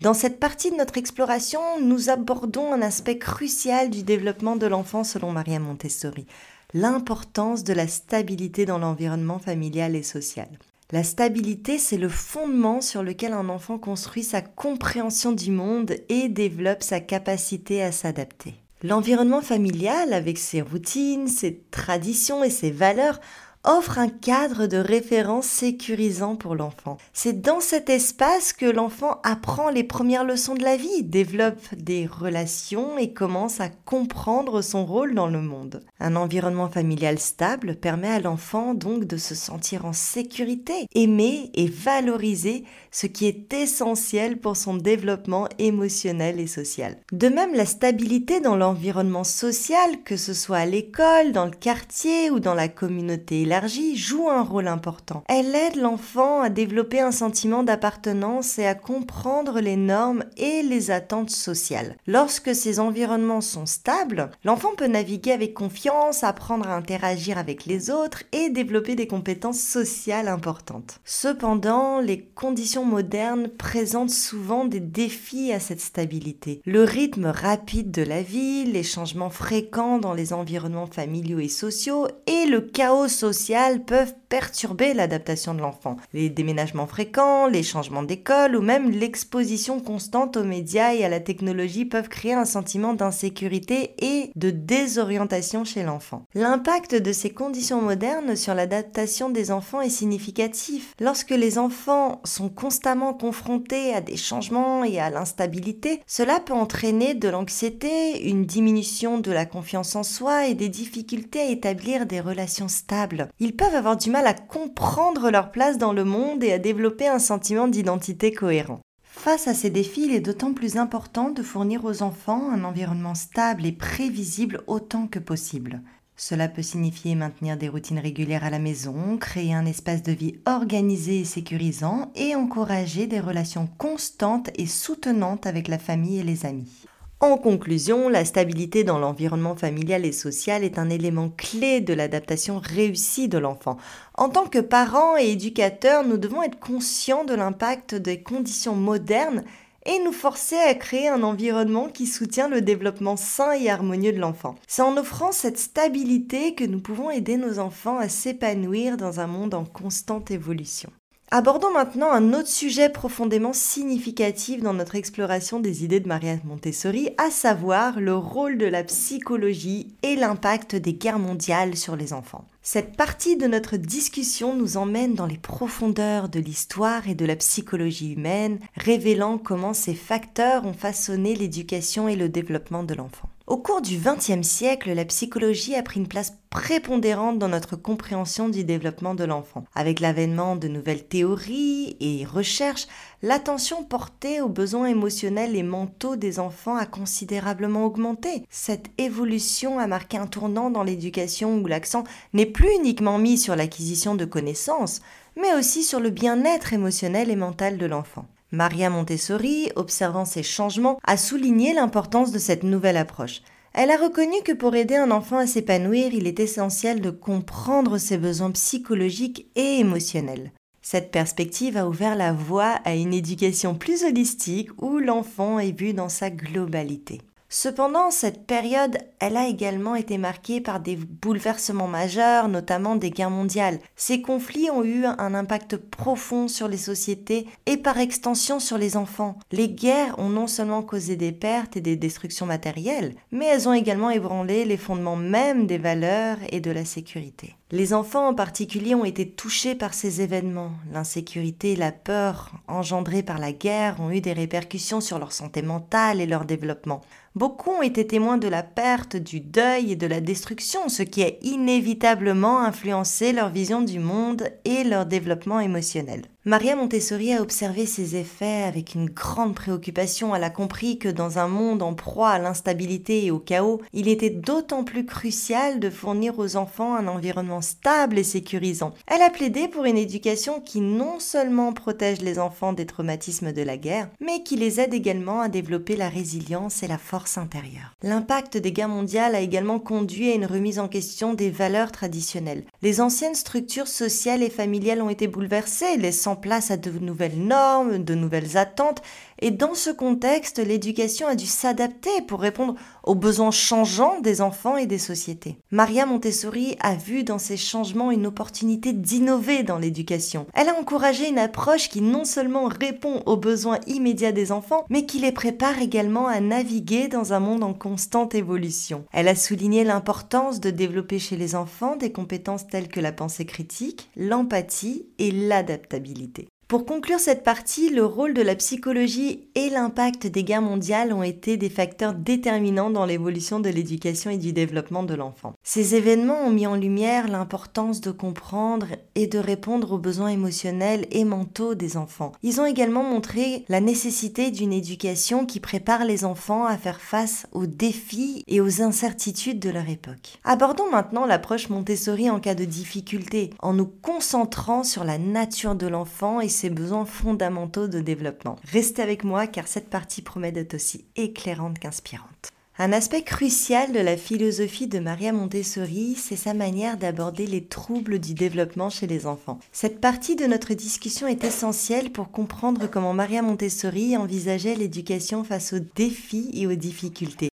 Dans 0.00 0.14
cette 0.14 0.40
partie 0.40 0.72
de 0.72 0.76
notre 0.76 0.96
exploration, 0.96 1.60
nous 1.80 2.08
abordons 2.08 2.72
un 2.72 2.82
aspect 2.82 3.18
crucial 3.18 3.90
du 3.90 4.02
développement 4.02 4.56
de 4.56 4.66
l'enfant 4.66 5.04
selon 5.04 5.30
Maria 5.30 5.60
Montessori, 5.60 6.26
l'importance 6.74 7.64
de 7.64 7.72
la 7.72 7.88
stabilité 7.88 8.66
dans 8.66 8.78
l'environnement 8.78 9.38
familial 9.38 9.96
et 9.96 10.02
social. 10.02 10.48
La 10.92 11.04
stabilité, 11.04 11.78
c'est 11.78 11.98
le 11.98 12.08
fondement 12.08 12.80
sur 12.80 13.02
lequel 13.02 13.32
un 13.32 13.48
enfant 13.48 13.78
construit 13.78 14.24
sa 14.24 14.40
compréhension 14.42 15.30
du 15.30 15.52
monde 15.52 15.94
et 16.08 16.28
développe 16.28 16.82
sa 16.82 16.98
capacité 16.98 17.82
à 17.82 17.92
s'adapter. 17.92 18.54
L'environnement 18.82 19.42
familial, 19.42 20.12
avec 20.12 20.38
ses 20.38 20.62
routines, 20.62 21.28
ses 21.28 21.60
traditions 21.70 22.42
et 22.42 22.50
ses 22.50 22.70
valeurs, 22.70 23.20
offre 23.64 23.98
un 23.98 24.08
cadre 24.08 24.66
de 24.66 24.78
référence 24.78 25.46
sécurisant 25.46 26.34
pour 26.34 26.54
l'enfant. 26.54 26.96
C'est 27.12 27.42
dans 27.42 27.60
cet 27.60 27.90
espace 27.90 28.52
que 28.54 28.66
l'enfant 28.66 29.20
apprend 29.22 29.68
les 29.68 29.84
premières 29.84 30.24
leçons 30.24 30.54
de 30.54 30.62
la 30.62 30.76
vie, 30.76 31.02
développe 31.02 31.74
des 31.74 32.06
relations 32.06 32.96
et 32.96 33.12
commence 33.12 33.60
à 33.60 33.68
comprendre 33.68 34.62
son 34.62 34.86
rôle 34.86 35.14
dans 35.14 35.26
le 35.26 35.42
monde. 35.42 35.82
Un 35.98 36.16
environnement 36.16 36.70
familial 36.70 37.18
stable 37.18 37.76
permet 37.76 38.08
à 38.08 38.20
l'enfant 38.20 38.72
donc 38.72 39.04
de 39.04 39.18
se 39.18 39.34
sentir 39.34 39.84
en 39.84 39.92
sécurité, 39.92 40.86
aimé 40.94 41.50
et 41.54 41.68
valorisé, 41.68 42.64
ce 42.90 43.06
qui 43.06 43.26
est 43.26 43.52
essentiel 43.52 44.38
pour 44.38 44.56
son 44.56 44.74
développement 44.74 45.48
émotionnel 45.58 46.40
et 46.40 46.46
social. 46.46 46.96
De 47.12 47.28
même, 47.28 47.54
la 47.54 47.66
stabilité 47.66 48.40
dans 48.40 48.56
l'environnement 48.56 49.24
social, 49.24 50.02
que 50.04 50.16
ce 50.16 50.32
soit 50.32 50.58
à 50.58 50.66
l'école, 50.66 51.32
dans 51.32 51.44
le 51.44 51.50
quartier 51.50 52.30
ou 52.30 52.40
dans 52.40 52.54
la 52.54 52.68
communauté 52.68 53.44
joue 53.94 54.28
un 54.28 54.42
rôle 54.42 54.68
important. 54.68 55.24
Elle 55.28 55.54
aide 55.54 55.76
l'enfant 55.76 56.40
à 56.40 56.48
développer 56.48 57.00
un 57.00 57.12
sentiment 57.12 57.62
d'appartenance 57.62 58.58
et 58.58 58.66
à 58.66 58.74
comprendre 58.74 59.60
les 59.60 59.76
normes 59.76 60.24
et 60.36 60.62
les 60.62 60.90
attentes 60.90 61.30
sociales. 61.30 61.96
Lorsque 62.06 62.54
ces 62.54 62.80
environnements 62.80 63.40
sont 63.40 63.66
stables, 63.66 64.30
l'enfant 64.44 64.70
peut 64.76 64.86
naviguer 64.86 65.32
avec 65.32 65.54
confiance, 65.54 66.24
apprendre 66.24 66.68
à 66.68 66.76
interagir 66.76 67.38
avec 67.38 67.66
les 67.66 67.90
autres 67.90 68.22
et 68.32 68.50
développer 68.50 68.94
des 68.94 69.06
compétences 69.06 69.60
sociales 69.60 70.28
importantes. 70.28 71.00
Cependant, 71.04 72.00
les 72.00 72.20
conditions 72.20 72.84
modernes 72.84 73.48
présentent 73.48 74.10
souvent 74.10 74.64
des 74.64 74.80
défis 74.80 75.52
à 75.52 75.60
cette 75.60 75.80
stabilité. 75.80 76.60
Le 76.64 76.84
rythme 76.84 77.26
rapide 77.26 77.90
de 77.90 78.02
la 78.02 78.22
vie, 78.22 78.64
les 78.64 78.82
changements 78.82 79.30
fréquents 79.30 79.98
dans 79.98 80.14
les 80.14 80.32
environnements 80.32 80.86
familiaux 80.86 81.38
et 81.38 81.48
sociaux 81.48 82.06
et 82.26 82.46
le 82.46 82.60
chaos 82.60 83.08
social 83.08 83.39
peuvent 83.86 84.14
perturber 84.28 84.94
l'adaptation 84.94 85.54
de 85.54 85.60
l'enfant. 85.60 85.96
Les 86.12 86.30
déménagements 86.30 86.86
fréquents, 86.86 87.46
les 87.48 87.62
changements 87.62 88.02
d'école 88.02 88.56
ou 88.56 88.62
même 88.62 88.90
l'exposition 88.90 89.80
constante 89.80 90.36
aux 90.36 90.44
médias 90.44 90.94
et 90.94 91.04
à 91.04 91.08
la 91.08 91.20
technologie 91.20 91.84
peuvent 91.84 92.08
créer 92.08 92.34
un 92.34 92.44
sentiment 92.44 92.94
d'insécurité 92.94 93.94
et 93.98 94.30
de 94.36 94.50
désorientation 94.50 95.64
chez 95.64 95.82
l'enfant. 95.82 96.22
L'impact 96.34 96.94
de 96.94 97.12
ces 97.12 97.30
conditions 97.30 97.82
modernes 97.82 98.36
sur 98.36 98.54
l'adaptation 98.54 99.30
des 99.30 99.50
enfants 99.50 99.80
est 99.80 99.88
significatif. 99.88 100.94
Lorsque 101.00 101.30
les 101.30 101.58
enfants 101.58 102.20
sont 102.24 102.48
constamment 102.48 103.14
confrontés 103.14 103.94
à 103.94 104.00
des 104.00 104.16
changements 104.16 104.84
et 104.84 105.00
à 105.00 105.10
l'instabilité, 105.10 106.02
cela 106.06 106.40
peut 106.40 106.52
entraîner 106.52 107.14
de 107.14 107.28
l'anxiété, 107.28 108.28
une 108.28 108.44
diminution 108.44 109.18
de 109.18 109.32
la 109.32 109.46
confiance 109.46 109.96
en 109.96 110.02
soi 110.02 110.46
et 110.46 110.54
des 110.54 110.68
difficultés 110.68 111.40
à 111.40 111.50
établir 111.50 112.06
des 112.06 112.20
relations 112.20 112.68
stables. 112.68 113.29
Ils 113.38 113.56
peuvent 113.56 113.74
avoir 113.74 113.96
du 113.96 114.10
mal 114.10 114.26
à 114.26 114.34
comprendre 114.34 115.30
leur 115.30 115.50
place 115.50 115.78
dans 115.78 115.92
le 115.92 116.04
monde 116.04 116.42
et 116.42 116.52
à 116.52 116.58
développer 116.58 117.08
un 117.08 117.18
sentiment 117.18 117.68
d'identité 117.68 118.32
cohérent. 118.32 118.80
Face 119.02 119.48
à 119.48 119.54
ces 119.54 119.70
défis, 119.70 120.06
il 120.06 120.14
est 120.14 120.20
d'autant 120.20 120.54
plus 120.54 120.76
important 120.76 121.30
de 121.30 121.42
fournir 121.42 121.84
aux 121.84 122.02
enfants 122.02 122.50
un 122.50 122.64
environnement 122.64 123.14
stable 123.14 123.66
et 123.66 123.72
prévisible 123.72 124.62
autant 124.66 125.06
que 125.06 125.18
possible. 125.18 125.82
Cela 126.16 126.48
peut 126.48 126.62
signifier 126.62 127.14
maintenir 127.14 127.56
des 127.56 127.70
routines 127.70 127.98
régulières 127.98 128.44
à 128.44 128.50
la 128.50 128.58
maison, 128.58 129.16
créer 129.16 129.54
un 129.54 129.64
espace 129.64 130.02
de 130.02 130.12
vie 130.12 130.38
organisé 130.44 131.20
et 131.20 131.24
sécurisant 131.24 132.12
et 132.14 132.34
encourager 132.34 133.06
des 133.06 133.20
relations 133.20 133.68
constantes 133.78 134.50
et 134.56 134.66
soutenantes 134.66 135.46
avec 135.46 135.66
la 135.66 135.78
famille 135.78 136.18
et 136.18 136.22
les 136.22 136.44
amis. 136.44 136.84
En 137.22 137.36
conclusion, 137.36 138.08
la 138.08 138.24
stabilité 138.24 138.82
dans 138.82 138.98
l'environnement 138.98 139.54
familial 139.54 140.06
et 140.06 140.12
social 140.12 140.64
est 140.64 140.78
un 140.78 140.88
élément 140.88 141.28
clé 141.28 141.82
de 141.82 141.92
l'adaptation 141.92 142.58
réussie 142.58 143.28
de 143.28 143.36
l'enfant. 143.36 143.76
En 144.14 144.30
tant 144.30 144.46
que 144.46 144.58
parents 144.58 145.18
et 145.18 145.32
éducateurs, 145.32 146.02
nous 146.02 146.16
devons 146.16 146.42
être 146.42 146.58
conscients 146.58 147.24
de 147.24 147.34
l'impact 147.34 147.94
des 147.94 148.22
conditions 148.22 148.74
modernes 148.74 149.44
et 149.84 149.98
nous 150.02 150.12
forcer 150.12 150.56
à 150.56 150.72
créer 150.72 151.08
un 151.08 151.22
environnement 151.22 151.90
qui 151.90 152.06
soutient 152.06 152.48
le 152.48 152.62
développement 152.62 153.18
sain 153.18 153.52
et 153.52 153.68
harmonieux 153.68 154.12
de 154.12 154.18
l'enfant. 154.18 154.54
C'est 154.66 154.80
en 154.80 154.96
offrant 154.96 155.30
cette 155.30 155.58
stabilité 155.58 156.54
que 156.54 156.64
nous 156.64 156.80
pouvons 156.80 157.10
aider 157.10 157.36
nos 157.36 157.58
enfants 157.58 157.98
à 157.98 158.08
s'épanouir 158.08 158.96
dans 158.96 159.20
un 159.20 159.26
monde 159.26 159.52
en 159.52 159.66
constante 159.66 160.30
évolution. 160.30 160.90
Abordons 161.32 161.72
maintenant 161.72 162.10
un 162.10 162.32
autre 162.32 162.48
sujet 162.48 162.88
profondément 162.88 163.52
significatif 163.52 164.64
dans 164.64 164.74
notre 164.74 164.96
exploration 164.96 165.60
des 165.60 165.84
idées 165.84 166.00
de 166.00 166.08
Maria 166.08 166.34
Montessori, 166.42 167.10
à 167.18 167.30
savoir 167.30 168.00
le 168.00 168.16
rôle 168.16 168.58
de 168.58 168.66
la 168.66 168.82
psychologie 168.82 169.94
et 170.02 170.16
l'impact 170.16 170.74
des 170.74 170.92
guerres 170.92 171.20
mondiales 171.20 171.76
sur 171.76 171.94
les 171.94 172.12
enfants. 172.12 172.48
Cette 172.62 172.96
partie 172.96 173.36
de 173.36 173.46
notre 173.46 173.76
discussion 173.76 174.56
nous 174.56 174.76
emmène 174.76 175.14
dans 175.14 175.26
les 175.26 175.38
profondeurs 175.38 176.28
de 176.28 176.40
l'histoire 176.40 177.08
et 177.08 177.14
de 177.14 177.26
la 177.26 177.36
psychologie 177.36 178.14
humaine, 178.14 178.58
révélant 178.74 179.38
comment 179.38 179.72
ces 179.72 179.94
facteurs 179.94 180.66
ont 180.66 180.72
façonné 180.72 181.36
l'éducation 181.36 182.08
et 182.08 182.16
le 182.16 182.28
développement 182.28 182.82
de 182.82 182.94
l'enfant. 182.94 183.28
Au 183.50 183.56
cours 183.56 183.82
du 183.82 183.98
XXe 183.98 184.46
siècle, 184.46 184.92
la 184.92 185.04
psychologie 185.04 185.74
a 185.74 185.82
pris 185.82 185.98
une 185.98 186.06
place 186.06 186.34
prépondérante 186.50 187.40
dans 187.40 187.48
notre 187.48 187.74
compréhension 187.74 188.48
du 188.48 188.62
développement 188.62 189.16
de 189.16 189.24
l'enfant. 189.24 189.64
Avec 189.74 189.98
l'avènement 189.98 190.54
de 190.54 190.68
nouvelles 190.68 191.02
théories 191.02 191.96
et 191.98 192.24
recherches, 192.24 192.86
l'attention 193.22 193.82
portée 193.82 194.40
aux 194.40 194.48
besoins 194.48 194.86
émotionnels 194.86 195.56
et 195.56 195.64
mentaux 195.64 196.14
des 196.14 196.38
enfants 196.38 196.76
a 196.76 196.86
considérablement 196.86 197.86
augmenté. 197.86 198.44
Cette 198.50 198.86
évolution 198.98 199.80
a 199.80 199.88
marqué 199.88 200.16
un 200.16 200.28
tournant 200.28 200.70
dans 200.70 200.84
l'éducation 200.84 201.58
où 201.58 201.66
l'accent 201.66 202.04
n'est 202.32 202.46
plus 202.46 202.72
uniquement 202.76 203.18
mis 203.18 203.36
sur 203.36 203.56
l'acquisition 203.56 204.14
de 204.14 204.26
connaissances, 204.26 205.00
mais 205.34 205.54
aussi 205.58 205.82
sur 205.82 205.98
le 205.98 206.10
bien-être 206.10 206.72
émotionnel 206.72 207.30
et 207.30 207.36
mental 207.36 207.78
de 207.78 207.86
l'enfant. 207.86 208.26
Maria 208.52 208.90
Montessori, 208.90 209.70
observant 209.76 210.24
ces 210.24 210.42
changements, 210.42 210.98
a 211.04 211.16
souligné 211.16 211.72
l'importance 211.72 212.32
de 212.32 212.38
cette 212.38 212.64
nouvelle 212.64 212.96
approche. 212.96 213.42
Elle 213.72 213.92
a 213.92 213.96
reconnu 213.96 214.34
que 214.44 214.52
pour 214.52 214.74
aider 214.74 214.96
un 214.96 215.12
enfant 215.12 215.38
à 215.38 215.46
s'épanouir, 215.46 216.12
il 216.12 216.26
est 216.26 216.40
essentiel 216.40 217.00
de 217.00 217.10
comprendre 217.10 217.98
ses 217.98 218.18
besoins 218.18 218.50
psychologiques 218.50 219.46
et 219.54 219.78
émotionnels. 219.78 220.50
Cette 220.82 221.12
perspective 221.12 221.76
a 221.76 221.86
ouvert 221.86 222.16
la 222.16 222.32
voie 222.32 222.80
à 222.84 222.94
une 222.94 223.14
éducation 223.14 223.76
plus 223.76 224.02
holistique 224.02 224.70
où 224.82 224.98
l'enfant 224.98 225.60
est 225.60 225.78
vu 225.78 225.92
dans 225.92 226.08
sa 226.08 226.30
globalité. 226.30 227.20
Cependant, 227.52 228.12
cette 228.12 228.46
période, 228.46 228.96
elle 229.18 229.36
a 229.36 229.48
également 229.48 229.96
été 229.96 230.18
marquée 230.18 230.60
par 230.60 230.78
des 230.78 230.94
bouleversements 230.94 231.88
majeurs, 231.88 232.46
notamment 232.46 232.94
des 232.94 233.10
guerres 233.10 233.28
mondiales. 233.28 233.80
Ces 233.96 234.22
conflits 234.22 234.70
ont 234.70 234.84
eu 234.84 235.04
un 235.04 235.34
impact 235.34 235.76
profond 235.76 236.46
sur 236.46 236.68
les 236.68 236.76
sociétés 236.76 237.48
et 237.66 237.76
par 237.76 237.98
extension 237.98 238.60
sur 238.60 238.78
les 238.78 238.96
enfants. 238.96 239.36
Les 239.50 239.68
guerres 239.68 240.16
ont 240.20 240.28
non 240.28 240.46
seulement 240.46 240.82
causé 240.82 241.16
des 241.16 241.32
pertes 241.32 241.76
et 241.76 241.80
des 241.80 241.96
destructions 241.96 242.46
matérielles, 242.46 243.16
mais 243.32 243.46
elles 243.46 243.68
ont 243.68 243.74
également 243.74 244.10
ébranlé 244.10 244.64
les 244.64 244.76
fondements 244.76 245.16
mêmes 245.16 245.66
des 245.66 245.78
valeurs 245.78 246.38
et 246.52 246.60
de 246.60 246.70
la 246.70 246.84
sécurité. 246.84 247.56
Les 247.72 247.94
enfants 247.94 248.28
en 248.28 248.34
particulier 248.34 248.94
ont 248.94 249.04
été 249.04 249.28
touchés 249.28 249.74
par 249.74 249.94
ces 249.94 250.22
événements. 250.22 250.72
L'insécurité 250.92 251.72
et 251.72 251.76
la 251.76 251.92
peur 251.92 252.52
engendrées 252.68 253.22
par 253.24 253.38
la 253.38 253.52
guerre 253.52 254.00
ont 254.00 254.10
eu 254.10 254.20
des 254.20 254.32
répercussions 254.32 255.00
sur 255.00 255.18
leur 255.18 255.32
santé 255.32 255.62
mentale 255.62 256.20
et 256.20 256.26
leur 256.26 256.44
développement. 256.44 257.00
Beaucoup 257.36 257.70
ont 257.70 257.82
été 257.82 258.06
témoins 258.08 258.38
de 258.38 258.48
la 258.48 258.64
perte, 258.64 259.16
du 259.16 259.40
deuil 259.40 259.92
et 259.92 259.96
de 259.96 260.08
la 260.08 260.20
destruction, 260.20 260.88
ce 260.88 261.04
qui 261.04 261.22
a 261.22 261.30
inévitablement 261.42 262.60
influencé 262.60 263.32
leur 263.32 263.50
vision 263.50 263.82
du 263.82 264.00
monde 264.00 264.48
et 264.64 264.82
leur 264.82 265.06
développement 265.06 265.60
émotionnel. 265.60 266.22
Maria 266.46 266.74
Montessori 266.74 267.34
a 267.34 267.42
observé 267.42 267.84
ces 267.84 268.16
effets 268.16 268.62
avec 268.62 268.94
une 268.94 269.10
grande 269.10 269.54
préoccupation. 269.54 270.34
Elle 270.34 270.42
a 270.42 270.48
compris 270.48 270.98
que 270.98 271.10
dans 271.10 271.38
un 271.38 271.48
monde 271.48 271.82
en 271.82 271.92
proie 271.92 272.30
à 272.30 272.38
l'instabilité 272.38 273.26
et 273.26 273.30
au 273.30 273.38
chaos, 273.38 273.82
il 273.92 274.08
était 274.08 274.30
d'autant 274.30 274.82
plus 274.82 275.04
crucial 275.04 275.80
de 275.80 275.90
fournir 275.90 276.38
aux 276.38 276.56
enfants 276.56 276.94
un 276.94 277.08
environnement 277.08 277.60
stable 277.60 278.18
et 278.18 278.24
sécurisant. 278.24 278.94
Elle 279.06 279.20
a 279.20 279.28
plaidé 279.28 279.68
pour 279.68 279.84
une 279.84 279.98
éducation 279.98 280.62
qui 280.62 280.80
non 280.80 281.20
seulement 281.20 281.74
protège 281.74 282.22
les 282.22 282.38
enfants 282.38 282.72
des 282.72 282.86
traumatismes 282.86 283.52
de 283.52 283.62
la 283.62 283.76
guerre, 283.76 284.08
mais 284.18 284.42
qui 284.42 284.56
les 284.56 284.80
aide 284.80 284.94
également 284.94 285.42
à 285.42 285.50
développer 285.50 285.94
la 285.94 286.08
résilience 286.08 286.82
et 286.82 286.88
la 286.88 286.96
force 286.96 287.36
intérieure. 287.36 287.94
L'impact 288.02 288.56
des 288.56 288.72
guerres 288.72 288.88
mondiales 288.88 289.34
a 289.34 289.40
également 289.40 289.78
conduit 289.78 290.30
à 290.30 290.36
une 290.36 290.46
remise 290.46 290.78
en 290.78 290.88
question 290.88 291.34
des 291.34 291.50
valeurs 291.50 291.92
traditionnelles. 291.92 292.64
Les 292.80 293.02
anciennes 293.02 293.34
structures 293.34 293.88
sociales 293.88 294.42
et 294.42 294.48
familiales 294.48 295.02
ont 295.02 295.10
été 295.10 295.26
bouleversées, 295.26 295.98
laissant 295.98 296.29
place 296.36 296.70
à 296.70 296.76
de 296.76 296.90
nouvelles 296.90 297.38
normes, 297.38 298.02
de 298.04 298.14
nouvelles 298.14 298.56
attentes, 298.56 299.02
et 299.40 299.50
dans 299.50 299.74
ce 299.74 299.90
contexte, 299.90 300.58
l'éducation 300.58 301.26
a 301.26 301.34
dû 301.34 301.46
s'adapter 301.46 302.10
pour 302.26 302.40
répondre 302.40 302.74
aux 303.04 303.14
besoins 303.14 303.50
changeants 303.50 304.20
des 304.20 304.40
enfants 304.40 304.76
et 304.76 304.86
des 304.86 304.98
sociétés. 304.98 305.58
Maria 305.70 306.06
Montessori 306.06 306.76
a 306.80 306.94
vu 306.94 307.24
dans 307.24 307.38
ces 307.38 307.56
changements 307.56 308.10
une 308.10 308.26
opportunité 308.26 308.92
d'innover 308.92 309.62
dans 309.62 309.78
l'éducation. 309.78 310.46
Elle 310.54 310.68
a 310.68 310.78
encouragé 310.78 311.28
une 311.28 311.38
approche 311.38 311.88
qui 311.88 312.02
non 312.02 312.24
seulement 312.24 312.66
répond 312.66 313.22
aux 313.26 313.36
besoins 313.36 313.80
immédiats 313.86 314.32
des 314.32 314.52
enfants, 314.52 314.84
mais 314.90 315.06
qui 315.06 315.18
les 315.18 315.32
prépare 315.32 315.80
également 315.80 316.26
à 316.26 316.40
naviguer 316.40 317.08
dans 317.08 317.32
un 317.32 317.40
monde 317.40 317.64
en 317.64 317.74
constante 317.74 318.34
évolution. 318.34 319.04
Elle 319.12 319.28
a 319.28 319.34
souligné 319.34 319.84
l'importance 319.84 320.60
de 320.60 320.70
développer 320.70 321.18
chez 321.18 321.36
les 321.36 321.54
enfants 321.54 321.96
des 321.96 322.12
compétences 322.12 322.66
telles 322.66 322.88
que 322.88 323.00
la 323.00 323.12
pensée 323.12 323.46
critique, 323.46 324.10
l'empathie 324.16 325.06
et 325.18 325.30
l'adaptabilité. 325.30 326.48
Pour 326.70 326.86
conclure 326.86 327.18
cette 327.18 327.42
partie, 327.42 327.90
le 327.90 328.06
rôle 328.06 328.32
de 328.32 328.42
la 328.42 328.54
psychologie 328.54 329.48
et 329.56 329.70
l'impact 329.70 330.28
des 330.28 330.44
guerres 330.44 330.62
mondiales 330.62 331.12
ont 331.12 331.24
été 331.24 331.56
des 331.56 331.68
facteurs 331.68 332.14
déterminants 332.14 332.90
dans 332.90 333.06
l'évolution 333.06 333.58
de 333.58 333.68
l'éducation 333.68 334.30
et 334.30 334.36
du 334.36 334.52
développement 334.52 335.02
de 335.02 335.14
l'enfant. 335.14 335.54
Ces 335.64 335.96
événements 335.96 336.44
ont 336.46 336.52
mis 336.52 336.68
en 336.68 336.76
lumière 336.76 337.26
l'importance 337.26 338.00
de 338.00 338.12
comprendre 338.12 338.86
et 339.16 339.26
de 339.26 339.40
répondre 339.40 339.90
aux 339.90 339.98
besoins 339.98 340.28
émotionnels 340.28 341.08
et 341.10 341.24
mentaux 341.24 341.74
des 341.74 341.96
enfants. 341.96 342.30
Ils 342.44 342.60
ont 342.60 342.66
également 342.66 343.02
montré 343.02 343.64
la 343.68 343.80
nécessité 343.80 344.52
d'une 344.52 344.72
éducation 344.72 345.46
qui 345.46 345.58
prépare 345.58 346.04
les 346.04 346.24
enfants 346.24 346.66
à 346.66 346.76
faire 346.76 347.00
face 347.00 347.48
aux 347.50 347.66
défis 347.66 348.44
et 348.46 348.60
aux 348.60 348.80
incertitudes 348.80 349.58
de 349.58 349.70
leur 349.70 349.88
époque. 349.88 350.38
Abordons 350.44 350.88
maintenant 350.88 351.26
l'approche 351.26 351.68
Montessori 351.68 352.30
en 352.30 352.38
cas 352.38 352.54
de 352.54 352.64
difficulté, 352.64 353.50
en 353.58 353.72
nous 353.72 353.90
concentrant 354.02 354.84
sur 354.84 355.02
la 355.02 355.18
nature 355.18 355.74
de 355.74 355.88
l'enfant 355.88 356.40
et 356.40 356.59
ses 356.60 356.70
besoins 356.70 357.06
fondamentaux 357.06 357.88
de 357.88 358.00
développement. 358.00 358.56
Restez 358.70 359.00
avec 359.00 359.24
moi 359.24 359.46
car 359.46 359.66
cette 359.66 359.88
partie 359.88 360.20
promet 360.20 360.52
d'être 360.52 360.74
aussi 360.74 361.06
éclairante 361.16 361.78
qu'inspirante. 361.78 362.50
Un 362.78 362.92
aspect 362.92 363.22
crucial 363.22 363.92
de 363.92 363.98
la 363.98 364.16
philosophie 364.16 364.86
de 364.86 365.00
Maria 365.00 365.32
Montessori, 365.32 366.14
c'est 366.16 366.36
sa 366.36 366.54
manière 366.54 366.96
d'aborder 366.96 367.46
les 367.46 367.64
troubles 367.64 368.18
du 368.18 368.32
développement 368.32 368.88
chez 368.88 369.06
les 369.06 369.26
enfants. 369.26 369.58
Cette 369.70 370.00
partie 370.00 370.36
de 370.36 370.46
notre 370.46 370.72
discussion 370.72 371.26
est 371.26 371.44
essentielle 371.44 372.10
pour 372.10 372.30
comprendre 372.30 372.88
comment 372.90 373.12
Maria 373.12 373.42
Montessori 373.42 374.16
envisageait 374.16 374.76
l'éducation 374.76 375.44
face 375.44 375.74
aux 375.74 375.84
défis 375.94 376.50
et 376.54 376.66
aux 376.66 376.74
difficultés. 376.74 377.49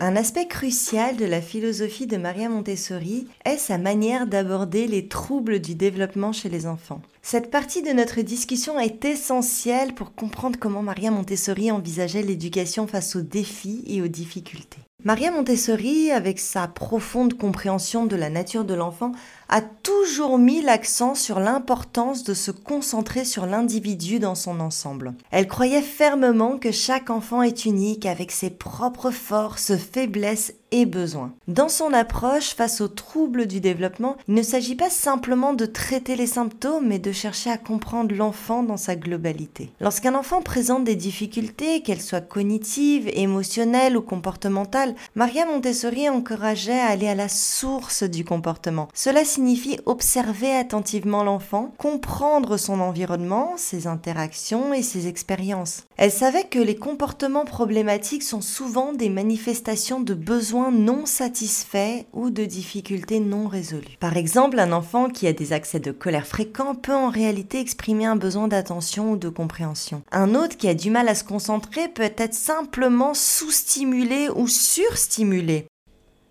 Un 0.00 0.14
aspect 0.14 0.46
crucial 0.46 1.16
de 1.16 1.24
la 1.24 1.40
philosophie 1.40 2.06
de 2.06 2.16
Maria 2.16 2.48
Montessori 2.48 3.26
est 3.44 3.56
sa 3.56 3.78
manière 3.78 4.28
d'aborder 4.28 4.86
les 4.86 5.08
troubles 5.08 5.58
du 5.58 5.74
développement 5.74 6.32
chez 6.32 6.48
les 6.48 6.68
enfants. 6.68 7.02
Cette 7.20 7.50
partie 7.50 7.82
de 7.82 7.90
notre 7.90 8.20
discussion 8.20 8.78
est 8.78 9.04
essentielle 9.04 9.94
pour 9.94 10.14
comprendre 10.14 10.56
comment 10.60 10.82
Maria 10.82 11.10
Montessori 11.10 11.72
envisageait 11.72 12.22
l'éducation 12.22 12.86
face 12.86 13.16
aux 13.16 13.22
défis 13.22 13.82
et 13.88 14.00
aux 14.00 14.06
difficultés. 14.06 14.78
Maria 15.04 15.30
Montessori, 15.30 16.10
avec 16.10 16.40
sa 16.40 16.66
profonde 16.66 17.34
compréhension 17.34 18.04
de 18.04 18.16
la 18.16 18.30
nature 18.30 18.64
de 18.64 18.74
l'enfant, 18.74 19.12
a 19.48 19.60
toujours 19.60 20.38
mis 20.38 20.60
l'accent 20.60 21.14
sur 21.14 21.38
l'importance 21.38 22.24
de 22.24 22.34
se 22.34 22.50
concentrer 22.50 23.24
sur 23.24 23.46
l'individu 23.46 24.18
dans 24.18 24.34
son 24.34 24.58
ensemble. 24.58 25.14
Elle 25.30 25.46
croyait 25.46 25.82
fermement 25.82 26.58
que 26.58 26.72
chaque 26.72 27.10
enfant 27.10 27.42
est 27.42 27.64
unique 27.64 28.06
avec 28.06 28.32
ses 28.32 28.50
propres 28.50 29.12
forces, 29.12 29.76
faiblesses 29.76 30.54
et 30.70 30.86
besoins. 30.86 31.32
Dans 31.46 31.68
son 31.68 31.92
approche 31.92 32.54
face 32.54 32.80
aux 32.80 32.88
troubles 32.88 33.46
du 33.46 33.60
développement, 33.60 34.16
il 34.28 34.34
ne 34.34 34.42
s'agit 34.42 34.74
pas 34.74 34.90
simplement 34.90 35.54
de 35.54 35.66
traiter 35.66 36.16
les 36.16 36.26
symptômes, 36.26 36.86
mais 36.88 36.98
de 36.98 37.12
chercher 37.12 37.50
à 37.50 37.56
comprendre 37.56 38.14
l'enfant 38.14 38.62
dans 38.62 38.76
sa 38.76 38.96
globalité. 38.96 39.70
Lorsqu'un 39.80 40.14
enfant 40.14 40.42
présente 40.42 40.84
des 40.84 40.96
difficultés, 40.96 41.82
qu'elles 41.82 42.02
soient 42.02 42.20
cognitives, 42.20 43.08
émotionnelles 43.14 43.96
ou 43.96 44.02
comportementales, 44.02 44.94
Maria 45.14 45.46
Montessori 45.46 46.08
encourageait 46.08 46.80
à 46.80 46.88
aller 46.88 47.08
à 47.08 47.14
la 47.14 47.28
source 47.28 48.02
du 48.02 48.24
comportement. 48.24 48.88
Cela 48.94 49.24
signifie 49.24 49.78
observer 49.86 50.54
attentivement 50.54 51.24
l'enfant, 51.24 51.72
comprendre 51.78 52.56
son 52.56 52.80
environnement, 52.80 53.54
ses 53.56 53.86
interactions 53.86 54.74
et 54.74 54.82
ses 54.82 55.06
expériences. 55.06 55.84
Elle 55.96 56.12
savait 56.12 56.44
que 56.44 56.58
les 56.58 56.76
comportements 56.76 57.44
problématiques 57.44 58.22
sont 58.22 58.40
souvent 58.40 58.92
des 58.92 59.08
manifestations 59.08 60.00
de 60.00 60.14
besoins 60.14 60.57
non 60.70 61.06
satisfaits 61.06 62.04
ou 62.12 62.30
de 62.30 62.44
difficultés 62.44 63.20
non 63.20 63.48
résolues. 63.48 63.96
Par 64.00 64.16
exemple, 64.16 64.58
un 64.58 64.72
enfant 64.72 65.08
qui 65.08 65.26
a 65.26 65.32
des 65.32 65.52
accès 65.52 65.80
de 65.80 65.92
colère 65.92 66.26
fréquents 66.26 66.74
peut 66.74 66.94
en 66.94 67.08
réalité 67.08 67.60
exprimer 67.60 68.06
un 68.06 68.16
besoin 68.16 68.48
d'attention 68.48 69.12
ou 69.12 69.16
de 69.16 69.28
compréhension. 69.28 70.02
Un 70.12 70.34
autre 70.34 70.56
qui 70.56 70.68
a 70.68 70.74
du 70.74 70.90
mal 70.90 71.08
à 71.08 71.14
se 71.14 71.24
concentrer 71.24 71.88
peut 71.88 72.02
être 72.16 72.34
simplement 72.34 73.14
sous-stimulé 73.14 74.28
ou 74.34 74.46
surstimulé. 74.48 75.66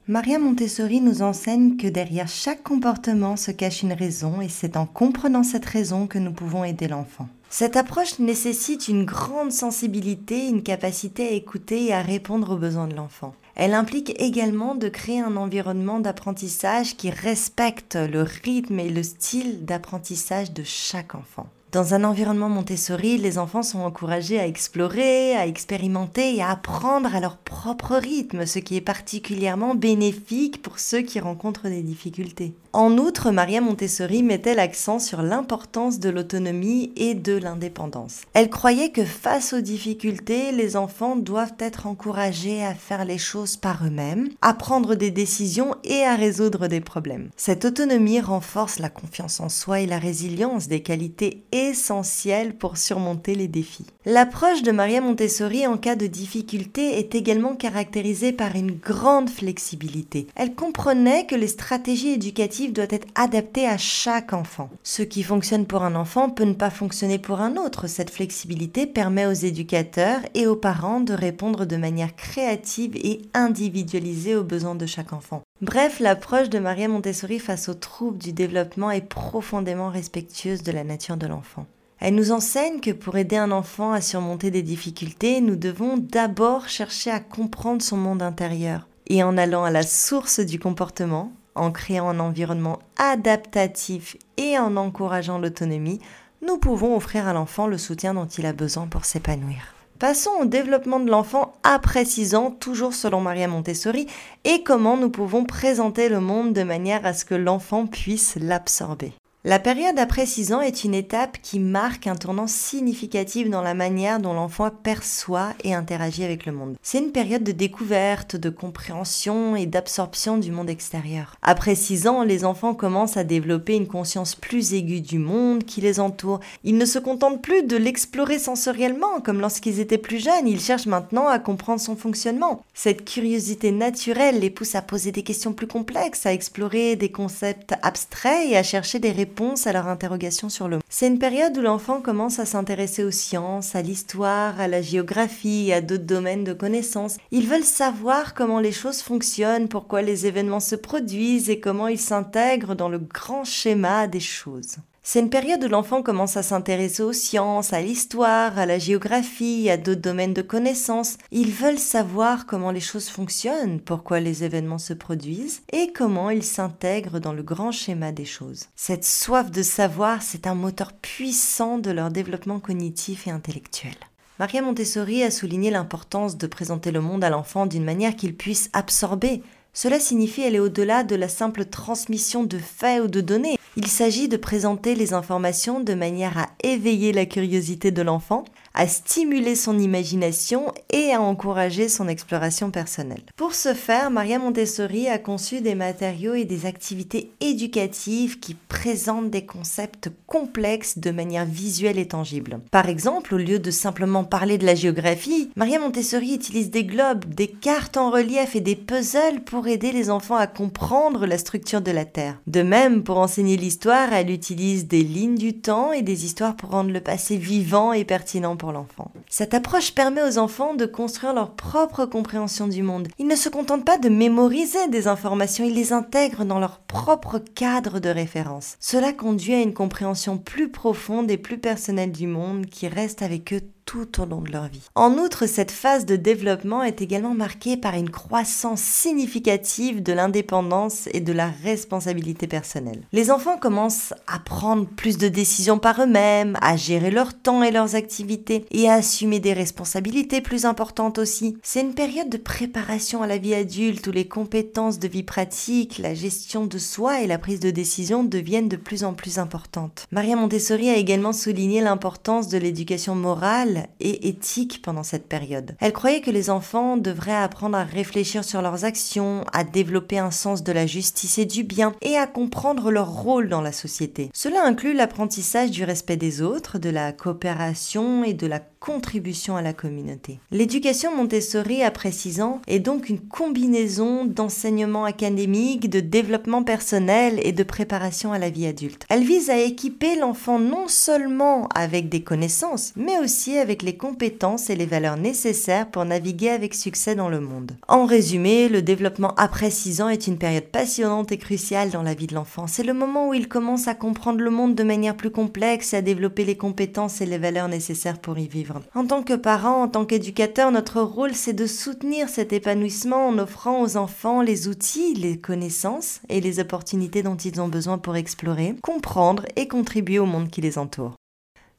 Maria 0.10 0.40
Montessori 0.40 1.02
nous 1.02 1.22
enseigne 1.22 1.76
que 1.76 1.88
derrière 1.88 2.30
chaque 2.30 2.64
comportement 2.64 3.36
se 3.36 3.52
cache 3.52 3.82
une 3.82 3.92
raison 3.92 4.40
et 4.40 4.48
c'est 4.48 4.78
en 4.78 4.86
comprenant 4.86 5.44
cette 5.44 5.66
raison 5.66 6.08
que 6.08 6.18
nous 6.18 6.32
pouvons 6.32 6.64
aider 6.64 6.88
l'enfant. 6.88 7.28
Cette 7.50 7.76
approche 7.76 8.20
nécessite 8.20 8.88
une 8.88 9.04
grande 9.04 9.52
sensibilité, 9.52 10.48
une 10.48 10.64
capacité 10.64 11.28
à 11.28 11.32
écouter 11.32 11.86
et 11.86 11.94
à 11.94 12.02
répondre 12.02 12.54
aux 12.54 12.58
besoins 12.58 12.88
de 12.88 12.96
l'enfant. 12.96 13.36
Elle 13.60 13.74
implique 13.74 14.14
également 14.22 14.76
de 14.76 14.88
créer 14.88 15.20
un 15.20 15.36
environnement 15.36 16.00
d'apprentissage 16.00 16.96
qui 16.96 17.10
respecte 17.10 17.96
le 17.96 18.22
rythme 18.22 18.80
et 18.80 18.90
le 18.90 19.02
style 19.02 19.66
d'apprentissage 19.66 20.54
de 20.54 20.62
chaque 20.64 21.16
enfant. 21.16 21.50
Dans 21.78 21.94
un 21.94 22.06
environnement 22.06 22.50
Montessori, 22.50 23.20
les 23.20 23.38
enfants 23.38 23.62
sont 23.62 23.82
encouragés 23.82 24.40
à 24.40 24.48
explorer, 24.48 25.36
à 25.36 25.46
expérimenter 25.46 26.36
et 26.36 26.42
à 26.42 26.50
apprendre 26.50 27.14
à 27.16 27.20
leur 27.20 27.38
propre 27.38 27.98
rythme, 27.98 28.48
ce 28.48 28.58
qui 28.58 28.78
est 28.78 28.82
particulièrement 28.82 29.76
bénéfique 29.76 30.64
pour 30.64 30.80
ceux 30.80 31.02
qui 31.02 31.20
rencontrent 31.20 31.70
des 31.70 31.84
difficultés. 31.84 32.56
En 32.74 32.98
outre, 32.98 33.30
Maria 33.32 33.62
Montessori 33.62 34.24
mettait 34.24 34.56
l'accent 34.56 34.98
sur 34.98 35.22
l'importance 35.22 36.00
de 36.00 36.10
l'autonomie 36.10 36.92
et 36.96 37.14
de 37.14 37.36
l'indépendance. 37.36 38.22
Elle 38.34 38.50
croyait 38.50 38.92
que 38.92 39.06
face 39.06 39.54
aux 39.54 39.62
difficultés, 39.62 40.52
les 40.52 40.78
enfants 40.78 41.16
doivent 41.16 41.56
être 41.60 41.86
encouragés 41.86 42.64
à 42.64 42.74
faire 42.74 43.06
les 43.06 43.18
choses 43.18 43.56
par 43.56 43.86
eux-mêmes, 43.86 44.30
à 44.42 44.56
prendre 44.56 44.96
des 44.96 45.12
décisions 45.12 45.76
et 45.84 46.04
à 46.04 46.16
résoudre 46.16 46.68
des 46.68 46.82
problèmes. 46.82 47.30
Cette 47.36 47.66
autonomie 47.66 48.20
renforce 48.20 48.80
la 48.80 48.90
confiance 48.90 49.40
en 49.40 49.50
soi 49.50 49.82
et 49.82 49.88
la 49.88 50.00
résilience 50.00 50.68
des 50.68 50.82
qualités 50.82 51.44
essentielles 51.70 52.56
pour 52.56 52.78
surmonter 52.78 53.36
les 53.36 53.48
défis. 53.48 53.86
L'approche 54.06 54.64
de 54.64 54.72
Maria 54.72 55.02
Montessori 55.02 55.68
en 55.68 55.78
cas 55.78 55.96
de 55.96 56.08
difficulté 56.08 56.98
est 56.98 57.14
également 57.16 57.56
caractérisée 57.56 58.32
par 58.32 58.56
une 58.56 58.72
grande 58.72 59.30
flexibilité. 59.30 60.28
Elle 60.36 60.56
comprenait 60.56 61.26
que 61.26 61.36
les 61.36 61.48
stratégies 61.48 62.14
éducatives 62.14 62.74
doit 62.74 62.86
être 62.90 63.08
adapté 63.16 63.68
à 63.68 63.78
chaque 63.78 64.34
enfant. 64.34 64.70
Ce 64.84 65.02
qui 65.02 65.24
fonctionne 65.24 65.66
pour 65.66 65.84
un 65.84 65.96
enfant 65.96 66.30
peut 66.30 66.46
ne 66.46 66.54
pas 66.54 66.70
fonctionner 66.70 67.20
pour 67.20 67.42
un 67.42 67.58
autre. 67.58 67.88
Cette 67.88 68.10
flexibilité 68.10 68.88
permet 68.88 69.26
aux 69.26 69.34
éducateurs 69.34 70.22
et 70.34 70.48
aux 70.48 70.56
parents 70.56 71.02
de 71.02 71.14
répondre 71.14 71.66
de 71.66 71.78
manière 71.78 72.16
créative 72.16 72.96
et 72.96 73.22
individualisée 73.34 74.36
aux 74.36 74.44
besoins 74.44 74.76
de 74.76 74.86
chaque 74.86 75.14
enfant. 75.14 75.44
Bref, 75.62 76.00
l'approche 76.00 76.50
de 76.50 76.60
Maria 76.60 76.88
Montessori 76.88 77.40
face 77.40 77.68
aux 77.68 77.74
troubles 77.74 78.20
du 78.20 78.32
développement 78.32 78.92
est 78.92 79.02
profondément 79.02 79.90
respectueuse 79.90 80.62
de 80.62 80.72
la 80.72 80.84
nature 80.84 81.18
de 81.18 81.26
l'enfant. 81.26 81.66
Elle 82.00 82.14
nous 82.14 82.32
enseigne 82.32 82.80
que 82.80 82.92
pour 82.92 83.18
aider 83.18 83.38
un 83.38 83.50
enfant 83.50 83.92
à 83.92 84.02
surmonter 84.02 84.52
des 84.52 84.62
difficultés, 84.62 85.42
nous 85.42 85.56
devons 85.56 85.98
d'abord 85.98 86.70
chercher 86.70 87.10
à 87.10 87.20
comprendre 87.20 87.82
son 87.82 87.98
monde 87.98 88.22
intérieur. 88.22 88.88
Et 89.08 89.24
en 89.24 89.36
allant 89.36 89.64
à 89.64 89.72
la 89.72 89.82
source 89.82 90.42
du 90.42 90.60
comportement, 90.60 91.34
en 91.56 91.72
créant 91.72 92.10
un 92.10 92.20
environnement 92.20 92.78
adaptatif 92.98 94.16
et 94.38 94.60
en 94.60 94.78
encourageant 94.78 95.40
l'autonomie, 95.40 96.00
nous 96.46 96.60
pouvons 96.60 96.96
offrir 96.96 97.28
à 97.28 97.34
l'enfant 97.34 97.66
le 97.66 97.80
soutien 97.80 98.14
dont 98.14 98.28
il 98.28 98.46
a 98.46 98.54
besoin 98.54 98.86
pour 98.86 99.06
s'épanouir. 99.06 99.77
Passons 100.00 100.30
au 100.42 100.46
développement 100.46 101.00
de 101.00 101.10
l'enfant 101.10 101.56
après 101.64 102.06
6 102.06 102.36
ans, 102.36 102.52
toujours 102.52 102.94
selon 102.94 103.20
Maria 103.20 103.48
Montessori, 103.48 104.06
et 104.44 104.62
comment 104.62 104.96
nous 104.96 105.10
pouvons 105.10 105.44
présenter 105.44 106.08
le 106.08 106.20
monde 106.20 106.54
de 106.54 106.62
manière 106.62 107.04
à 107.04 107.14
ce 107.14 107.26
que 107.26 107.34
l'enfant 107.34 107.88
puisse 107.88 108.36
l'absorber. 108.36 109.14
La 109.48 109.60
période 109.60 109.98
après 109.98 110.26
6 110.26 110.52
ans 110.52 110.60
est 110.60 110.84
une 110.84 110.94
étape 110.94 111.38
qui 111.42 111.60
marque 111.60 112.06
un 112.06 112.18
tournant 112.18 112.48
significatif 112.48 113.50
dans 113.50 113.62
la 113.62 113.74
manière 113.74 114.20
dont 114.20 114.34
l'enfant 114.34 114.70
perçoit 114.70 115.54
et 115.64 115.74
interagit 115.74 116.26
avec 116.26 116.46
le 116.46 116.52
monde. 116.52 116.76
C'est 116.84 116.98
une 116.98 117.14
période 117.14 117.46
de 117.46 117.54
découverte, 117.54 118.36
de 118.36 118.50
compréhension 118.50 119.56
et 119.56 119.66
d'absorption 119.66 120.38
du 120.38 120.52
monde 120.52 120.70
extérieur. 120.70 121.38
Après 121.42 121.76
6 121.76 122.08
ans, 122.10 122.24
les 122.24 122.44
enfants 122.44 122.74
commencent 122.74 123.16
à 123.16 123.24
développer 123.24 123.78
une 123.78 123.88
conscience 123.88 124.36
plus 124.36 124.74
aiguë 124.74 125.00
du 125.00 125.18
monde 125.18 125.64
qui 125.64 125.80
les 125.80 126.02
entoure. 126.02 126.42
Ils 126.66 126.78
ne 126.78 126.84
se 126.84 127.00
contentent 127.00 127.42
plus 127.42 127.64
de 127.64 127.78
l'explorer 127.78 128.40
sensoriellement 128.40 129.22
comme 129.24 129.40
lorsqu'ils 129.40 129.80
étaient 129.80 129.98
plus 129.98 130.22
jeunes, 130.22 130.46
ils 130.46 130.60
cherchent 130.60 130.88
maintenant 130.88 131.30
à 131.30 131.40
comprendre 131.40 131.80
son 131.80 131.96
fonctionnement. 131.96 132.66
Cette 132.74 133.06
curiosité 133.06 133.72
naturelle 133.72 134.42
les 134.42 134.50
pousse 134.50 134.76
à 134.76 134.82
poser 134.82 135.14
des 135.14 135.24
questions 135.24 135.54
plus 135.54 135.68
complexes, 135.68 136.26
à 136.26 136.34
explorer 136.34 136.98
des 136.98 137.12
concepts 137.12 137.76
abstraits 137.82 138.50
et 138.50 138.58
à 138.58 138.64
chercher 138.64 139.00
des 139.00 139.12
réponses 139.12 139.37
à 139.66 139.72
leur 139.72 139.88
interrogation 139.88 140.50
sur 140.50 140.68
le. 140.68 140.80
C'est 140.90 141.08
une 141.08 141.20
période 141.20 141.56
où 141.58 141.62
l'enfant 141.62 142.02
commence 142.02 142.40
à 142.40 142.46
s'intéresser 142.46 143.04
aux 143.04 143.12
sciences, 143.12 143.76
à 143.76 143.84
l'histoire, 143.84 144.60
à 144.60 144.68
la 144.68 144.82
géographie 144.82 145.72
à 145.72 145.82
d'autres 145.82 146.06
domaines 146.06 146.44
de 146.44 146.54
connaissances. 146.54 147.18
Ils 147.30 147.48
veulent 147.48 147.64
savoir 147.64 148.34
comment 148.34 148.60
les 148.60 148.72
choses 148.72 149.02
fonctionnent, 149.02 149.68
pourquoi 149.68 150.02
les 150.02 150.26
événements 150.26 150.60
se 150.60 150.76
produisent 150.76 151.52
et 151.52 151.60
comment 151.60 151.88
ils 151.88 152.00
s'intègrent 152.00 152.76
dans 152.76 152.90
le 152.90 152.98
grand 152.98 153.44
schéma 153.44 154.08
des 154.08 154.20
choses. 154.20 154.78
C'est 155.10 155.22
une 155.22 155.30
période 155.30 155.64
où 155.64 155.70
l'enfant 155.70 156.04
commence 156.04 156.36
à 156.36 156.44
s'intéresser 156.44 157.02
aux 157.02 157.14
sciences, 157.14 157.72
à 157.72 157.80
l'histoire, 157.80 158.60
à 158.60 158.66
la 158.66 158.78
géographie, 158.78 159.70
à 159.70 159.78
d'autres 159.78 160.02
domaines 160.02 160.34
de 160.34 160.42
connaissances. 160.42 161.16
Ils 161.32 161.54
veulent 161.54 161.80
savoir 161.80 162.46
comment 162.46 162.72
les 162.72 162.82
choses 162.82 163.08
fonctionnent, 163.08 163.80
pourquoi 163.80 164.20
les 164.20 164.44
événements 164.44 164.80
se 164.80 164.92
produisent 164.92 165.62
et 165.72 165.94
comment 165.94 166.30
ils 166.30 166.44
s'intègrent 166.44 167.22
dans 167.22 167.32
le 167.32 167.42
grand 167.42 167.72
schéma 167.72 168.12
des 168.12 168.26
choses. 168.26 168.66
Cette 168.76 169.06
soif 169.06 169.50
de 169.50 169.64
savoir, 169.64 170.22
c'est 170.22 170.46
un 170.46 170.56
moteur 170.56 170.92
puissant 170.92 171.78
de 171.78 171.92
leur 171.92 172.12
développement 172.12 172.60
cognitif 172.60 173.28
et 173.28 173.32
intellectuel. 173.32 173.96
Maria 174.40 174.62
Montessori 174.62 175.24
a 175.24 175.32
souligné 175.32 175.72
l'importance 175.72 176.38
de 176.38 176.48
présenter 176.48 176.92
le 176.92 177.00
monde 177.00 177.24
à 177.24 177.30
l'enfant 177.30 177.66
d'une 177.66 177.86
manière 177.86 178.18
qu'il 178.18 178.36
puisse 178.36 178.70
absorber. 178.74 179.42
Cela 179.72 180.02
signifie 180.02 180.44
aller 180.44 180.60
au-delà 180.60 181.04
de 181.04 181.16
la 181.16 181.30
simple 181.30 181.64
transmission 181.64 182.44
de 182.44 182.58
faits 182.58 183.04
ou 183.04 183.08
de 183.08 183.22
données. 183.22 183.57
Il 183.80 183.86
s'agit 183.86 184.28
de 184.28 184.38
présenter 184.38 184.96
les 184.96 185.14
informations 185.14 185.80
de 185.80 185.94
manière 185.94 186.36
à 186.36 186.48
éveiller 186.64 187.14
la 187.14 187.28
curiosité 187.28 187.92
de 187.92 188.02
l'enfant, 188.02 188.44
à 188.78 188.88
stimuler 188.88 189.56
son 189.56 189.80
imagination 189.80 190.72
et 190.92 191.12
à 191.12 191.20
encourager 191.20 191.90
son 191.90 192.08
exploration 192.08 192.70
personnelle. 192.70 193.24
Pour 193.36 193.56
ce 193.56 193.74
faire, 193.74 194.12
Maria 194.12 194.38
Montessori 194.38 195.08
a 195.10 195.18
conçu 195.18 195.62
des 195.62 195.74
matériaux 195.74 196.36
et 196.36 196.46
des 196.46 196.68
activités 196.68 197.32
éducatives 197.42 198.40
qui 198.40 198.54
présentent 198.54 199.32
des 199.32 199.48
concepts 199.48 200.12
complexes 200.28 201.00
de 201.00 201.10
manière 201.10 201.46
visuelle 201.46 201.98
et 201.98 202.08
tangible. 202.08 202.60
Par 202.70 202.88
exemple, 202.88 203.34
au 203.34 203.40
lieu 203.40 203.58
de 203.58 203.72
simplement 203.72 204.24
parler 204.24 204.60
de 204.60 204.66
la 204.66 204.76
géographie, 204.76 205.50
Maria 205.56 205.80
Montessori 205.80 206.36
utilise 206.36 206.70
des 206.70 206.84
globes, 206.84 207.26
des 207.26 207.48
cartes 207.48 207.98
en 207.98 208.12
relief 208.12 208.56
et 208.56 208.62
des 208.62 208.76
puzzles 208.76 209.42
pour 209.44 209.68
aider 209.68 209.92
les 209.92 210.12
enfants 210.12 210.36
à 210.36 210.46
comprendre 210.46 211.26
la 211.26 211.40
structure 211.40 211.82
de 211.82 211.92
la 211.92 212.06
Terre. 212.06 212.40
De 212.46 212.62
même, 212.62 213.02
pour 213.02 213.18
enseigner 213.18 213.58
l'histoire, 213.58 214.14
elle 214.14 214.30
utilise 214.30 214.88
des 214.88 215.02
lignes 215.02 215.38
du 215.38 215.56
temps 215.56 215.92
et 215.92 216.04
des 216.04 216.26
histoires 216.26 216.56
pour 216.56 216.70
rendre 216.70 216.92
le 216.92 217.02
passé 217.02 217.38
vivant 217.38 217.92
et 217.92 218.06
pertinent 218.06 218.56
pour 218.56 218.67
l'enfant. 218.72 219.12
Cette 219.30 219.54
approche 219.54 219.94
permet 219.94 220.24
aux 220.24 220.38
enfants 220.38 220.74
de 220.74 220.86
construire 220.86 221.34
leur 221.34 221.52
propre 221.52 222.06
compréhension 222.06 222.68
du 222.68 222.84
monde. 222.84 223.08
Ils 223.20 223.28
ne 223.28 223.36
se 223.36 223.50
contentent 223.50 223.86
pas 223.86 223.98
de 223.98 224.10
mémoriser 224.10 224.88
des 224.90 225.08
informations, 225.08 225.66
ils 225.66 225.74
les 225.74 225.94
intègrent 225.94 226.46
dans 226.46 226.60
leur 226.60 226.80
propre 226.80 227.40
cadre 227.40 228.00
de 228.00 228.10
référence. 228.10 228.76
Cela 228.80 229.14
conduit 229.14 229.54
à 229.54 229.62
une 229.62 229.74
compréhension 229.74 230.38
plus 230.38 230.70
profonde 230.70 231.30
et 231.32 231.38
plus 231.38 231.58
personnelle 231.58 232.12
du 232.12 232.28
monde 232.28 232.66
qui 232.66 232.88
reste 232.88 233.22
avec 233.22 233.54
eux 233.54 233.62
tout 233.88 234.22
au 234.22 234.26
long 234.26 234.42
de 234.42 234.52
leur 234.52 234.68
vie. 234.68 234.84
En 234.96 235.14
outre, 235.14 235.48
cette 235.48 235.72
phase 235.72 236.06
de 236.06 236.18
développement 236.18 236.84
est 236.84 237.02
également 237.02 237.34
marquée 237.34 237.78
par 237.78 237.96
une 237.96 238.10
croissance 238.10 238.82
significative 238.82 240.04
de 240.04 240.12
l'indépendance 240.12 241.08
et 241.14 241.22
de 241.22 241.32
la 241.32 241.48
responsabilité 241.64 242.48
personnelle. 242.48 243.02
Les 243.14 243.32
enfants 243.32 243.58
commencent 243.58 244.14
à 244.28 244.40
prendre 244.40 244.86
plus 244.86 245.18
de 245.18 245.30
décisions 245.30 245.80
par 245.80 246.02
eux-mêmes, 246.02 246.58
à 246.62 246.76
gérer 246.76 247.12
leur 247.12 247.34
temps 247.34 247.64
et 247.64 247.72
leurs 247.72 247.96
activités 247.96 248.66
et 248.72 248.90
à 248.90 248.96
assumer 248.96 249.40
des 249.40 249.54
responsabilités 249.54 250.42
plus 250.42 250.66
importantes 250.66 251.18
aussi. 251.18 251.58
C'est 251.64 251.82
une 251.82 251.96
période 251.96 252.30
de 252.30 252.38
préparation 252.38 253.24
à 253.24 253.28
la 253.28 253.38
vie 253.38 253.56
adulte 253.56 254.06
où 254.08 254.12
les 254.12 254.28
compétences 254.28 255.00
de 255.00 255.08
vie 255.08 255.24
pratique, 255.24 255.98
la 256.00 256.14
gestion 256.14 256.66
de 256.66 256.78
soi 256.78 257.22
et 257.22 257.28
la 257.28 257.38
prise 257.38 257.62
de 257.62 257.72
décision 257.72 258.26
deviennent 258.26 258.68
de 258.68 258.76
plus 258.76 259.06
en 259.06 259.14
plus 259.14 259.40
importantes. 259.40 260.08
Maria 260.12 260.36
Montessori 260.36 260.90
a 260.90 260.98
également 260.98 261.32
souligné 261.32 261.80
l'importance 261.80 262.50
de 262.50 262.58
l'éducation 262.58 263.16
morale 263.16 263.77
et 264.00 264.28
éthique 264.28 264.82
pendant 264.82 265.04
cette 265.04 265.28
période. 265.28 265.76
Elle 265.80 265.94
croyait 265.94 266.22
que 266.22 266.32
les 266.32 266.50
enfants 266.50 266.98
devraient 266.98 267.36
apprendre 267.36 267.78
à 267.78 267.84
réfléchir 267.84 268.44
sur 268.44 268.62
leurs 268.62 268.86
actions, 268.86 269.44
à 269.54 269.64
développer 269.64 270.20
un 270.20 270.32
sens 270.32 270.64
de 270.64 270.72
la 270.72 270.86
justice 270.86 271.38
et 271.38 271.46
du 271.46 271.64
bien, 271.64 271.94
et 272.02 272.18
à 272.18 272.28
comprendre 272.28 272.92
leur 272.92 273.12
rôle 273.12 273.50
dans 273.50 273.62
la 273.62 273.72
société. 273.72 274.30
Cela 274.34 274.64
inclut 274.64 274.94
l'apprentissage 274.94 275.72
du 275.72 275.84
respect 275.84 276.18
des 276.18 276.42
autres, 276.42 276.80
de 276.80 276.90
la 276.90 277.12
coopération 277.12 278.24
et 278.24 278.34
de 278.34 278.48
la 278.48 278.60
contribution 278.80 279.56
à 279.56 279.62
la 279.62 279.74
communauté. 279.74 280.40
L'éducation 280.52 281.16
Montessori 281.16 281.84
à 281.84 281.92
précisant 281.92 282.62
est 282.68 282.80
donc 282.80 283.10
une 283.10 283.20
combinaison 283.20 284.26
d'enseignement 284.26 285.06
académique, 285.06 285.90
de 285.90 286.00
développement 286.00 286.64
personnel 286.64 287.40
et 287.44 287.52
de 287.52 287.64
préparation 287.64 288.34
à 288.34 288.40
la 288.40 288.50
vie 288.50 288.68
adulte. 288.68 289.06
Elle 289.10 289.24
vise 289.24 289.50
à 289.50 289.58
équiper 289.58 290.16
l'enfant 290.16 290.60
non 290.60 290.88
seulement 290.88 291.68
avec 291.76 292.10
des 292.10 292.22
connaissances, 292.22 292.94
mais 292.96 293.18
aussi 293.20 293.58
avec 293.58 293.82
les 293.82 293.98
compétences 293.98 294.70
et 294.70 294.76
les 294.76 294.86
valeurs 294.86 295.18
nécessaires 295.18 295.90
pour 295.90 296.06
naviguer 296.06 296.50
avec 296.50 296.74
succès 296.74 297.16
dans 297.16 297.30
le 297.30 297.40
monde. 297.40 297.72
En 297.88 298.06
résumé, 298.06 298.70
le 298.70 298.82
développement 298.82 299.34
après 299.36 299.72
6 299.72 300.02
ans 300.02 300.10
est 300.10 300.28
une 300.28 300.38
période 300.38 300.66
passionnante 300.66 301.32
et 301.32 301.38
cruciale 301.38 301.90
dans 301.90 302.04
la 302.04 302.14
vie 302.14 302.28
de 302.28 302.36
l'enfant. 302.36 302.68
C'est 302.68 302.84
le 302.84 302.94
moment 302.94 303.30
où 303.30 303.34
il 303.34 303.48
commence 303.48 303.88
à 303.88 303.96
comprendre 303.96 304.42
le 304.42 304.52
monde 304.52 304.76
de 304.76 304.84
manière 304.84 305.16
plus 305.16 305.32
complexe 305.32 305.94
et 305.94 305.98
à 305.98 306.02
développer 306.02 306.46
les 306.46 306.58
compétences 306.58 307.22
et 307.22 307.26
les 307.26 307.38
valeurs 307.38 307.68
nécessaires 307.68 308.20
pour 308.20 308.38
y 308.38 308.48
vivre. 308.48 308.67
En 308.96 309.06
tant 309.06 309.24
que 309.24 309.34
parents, 309.34 309.84
en 309.84 309.88
tant 309.88 310.06
qu'éducateurs, 310.06 310.72
notre 310.72 311.02
rôle 311.02 311.34
c'est 311.34 311.54
de 311.54 311.66
soutenir 311.66 312.30
cet 312.30 312.54
épanouissement 312.54 313.28
en 313.28 313.38
offrant 313.38 313.82
aux 313.82 313.98
enfants 313.98 314.42
les 314.42 314.68
outils, 314.68 315.14
les 315.14 315.40
connaissances 315.40 316.22
et 316.30 316.42
les 316.42 316.60
opportunités 316.60 317.24
dont 317.24 317.36
ils 317.36 317.62
ont 317.62 317.68
besoin 317.68 317.98
pour 317.98 318.16
explorer, 318.16 318.76
comprendre 318.82 319.46
et 319.56 319.68
contribuer 319.68 320.20
au 320.20 320.26
monde 320.26 320.50
qui 320.50 320.62
les 320.62 320.78
entoure. 320.78 321.16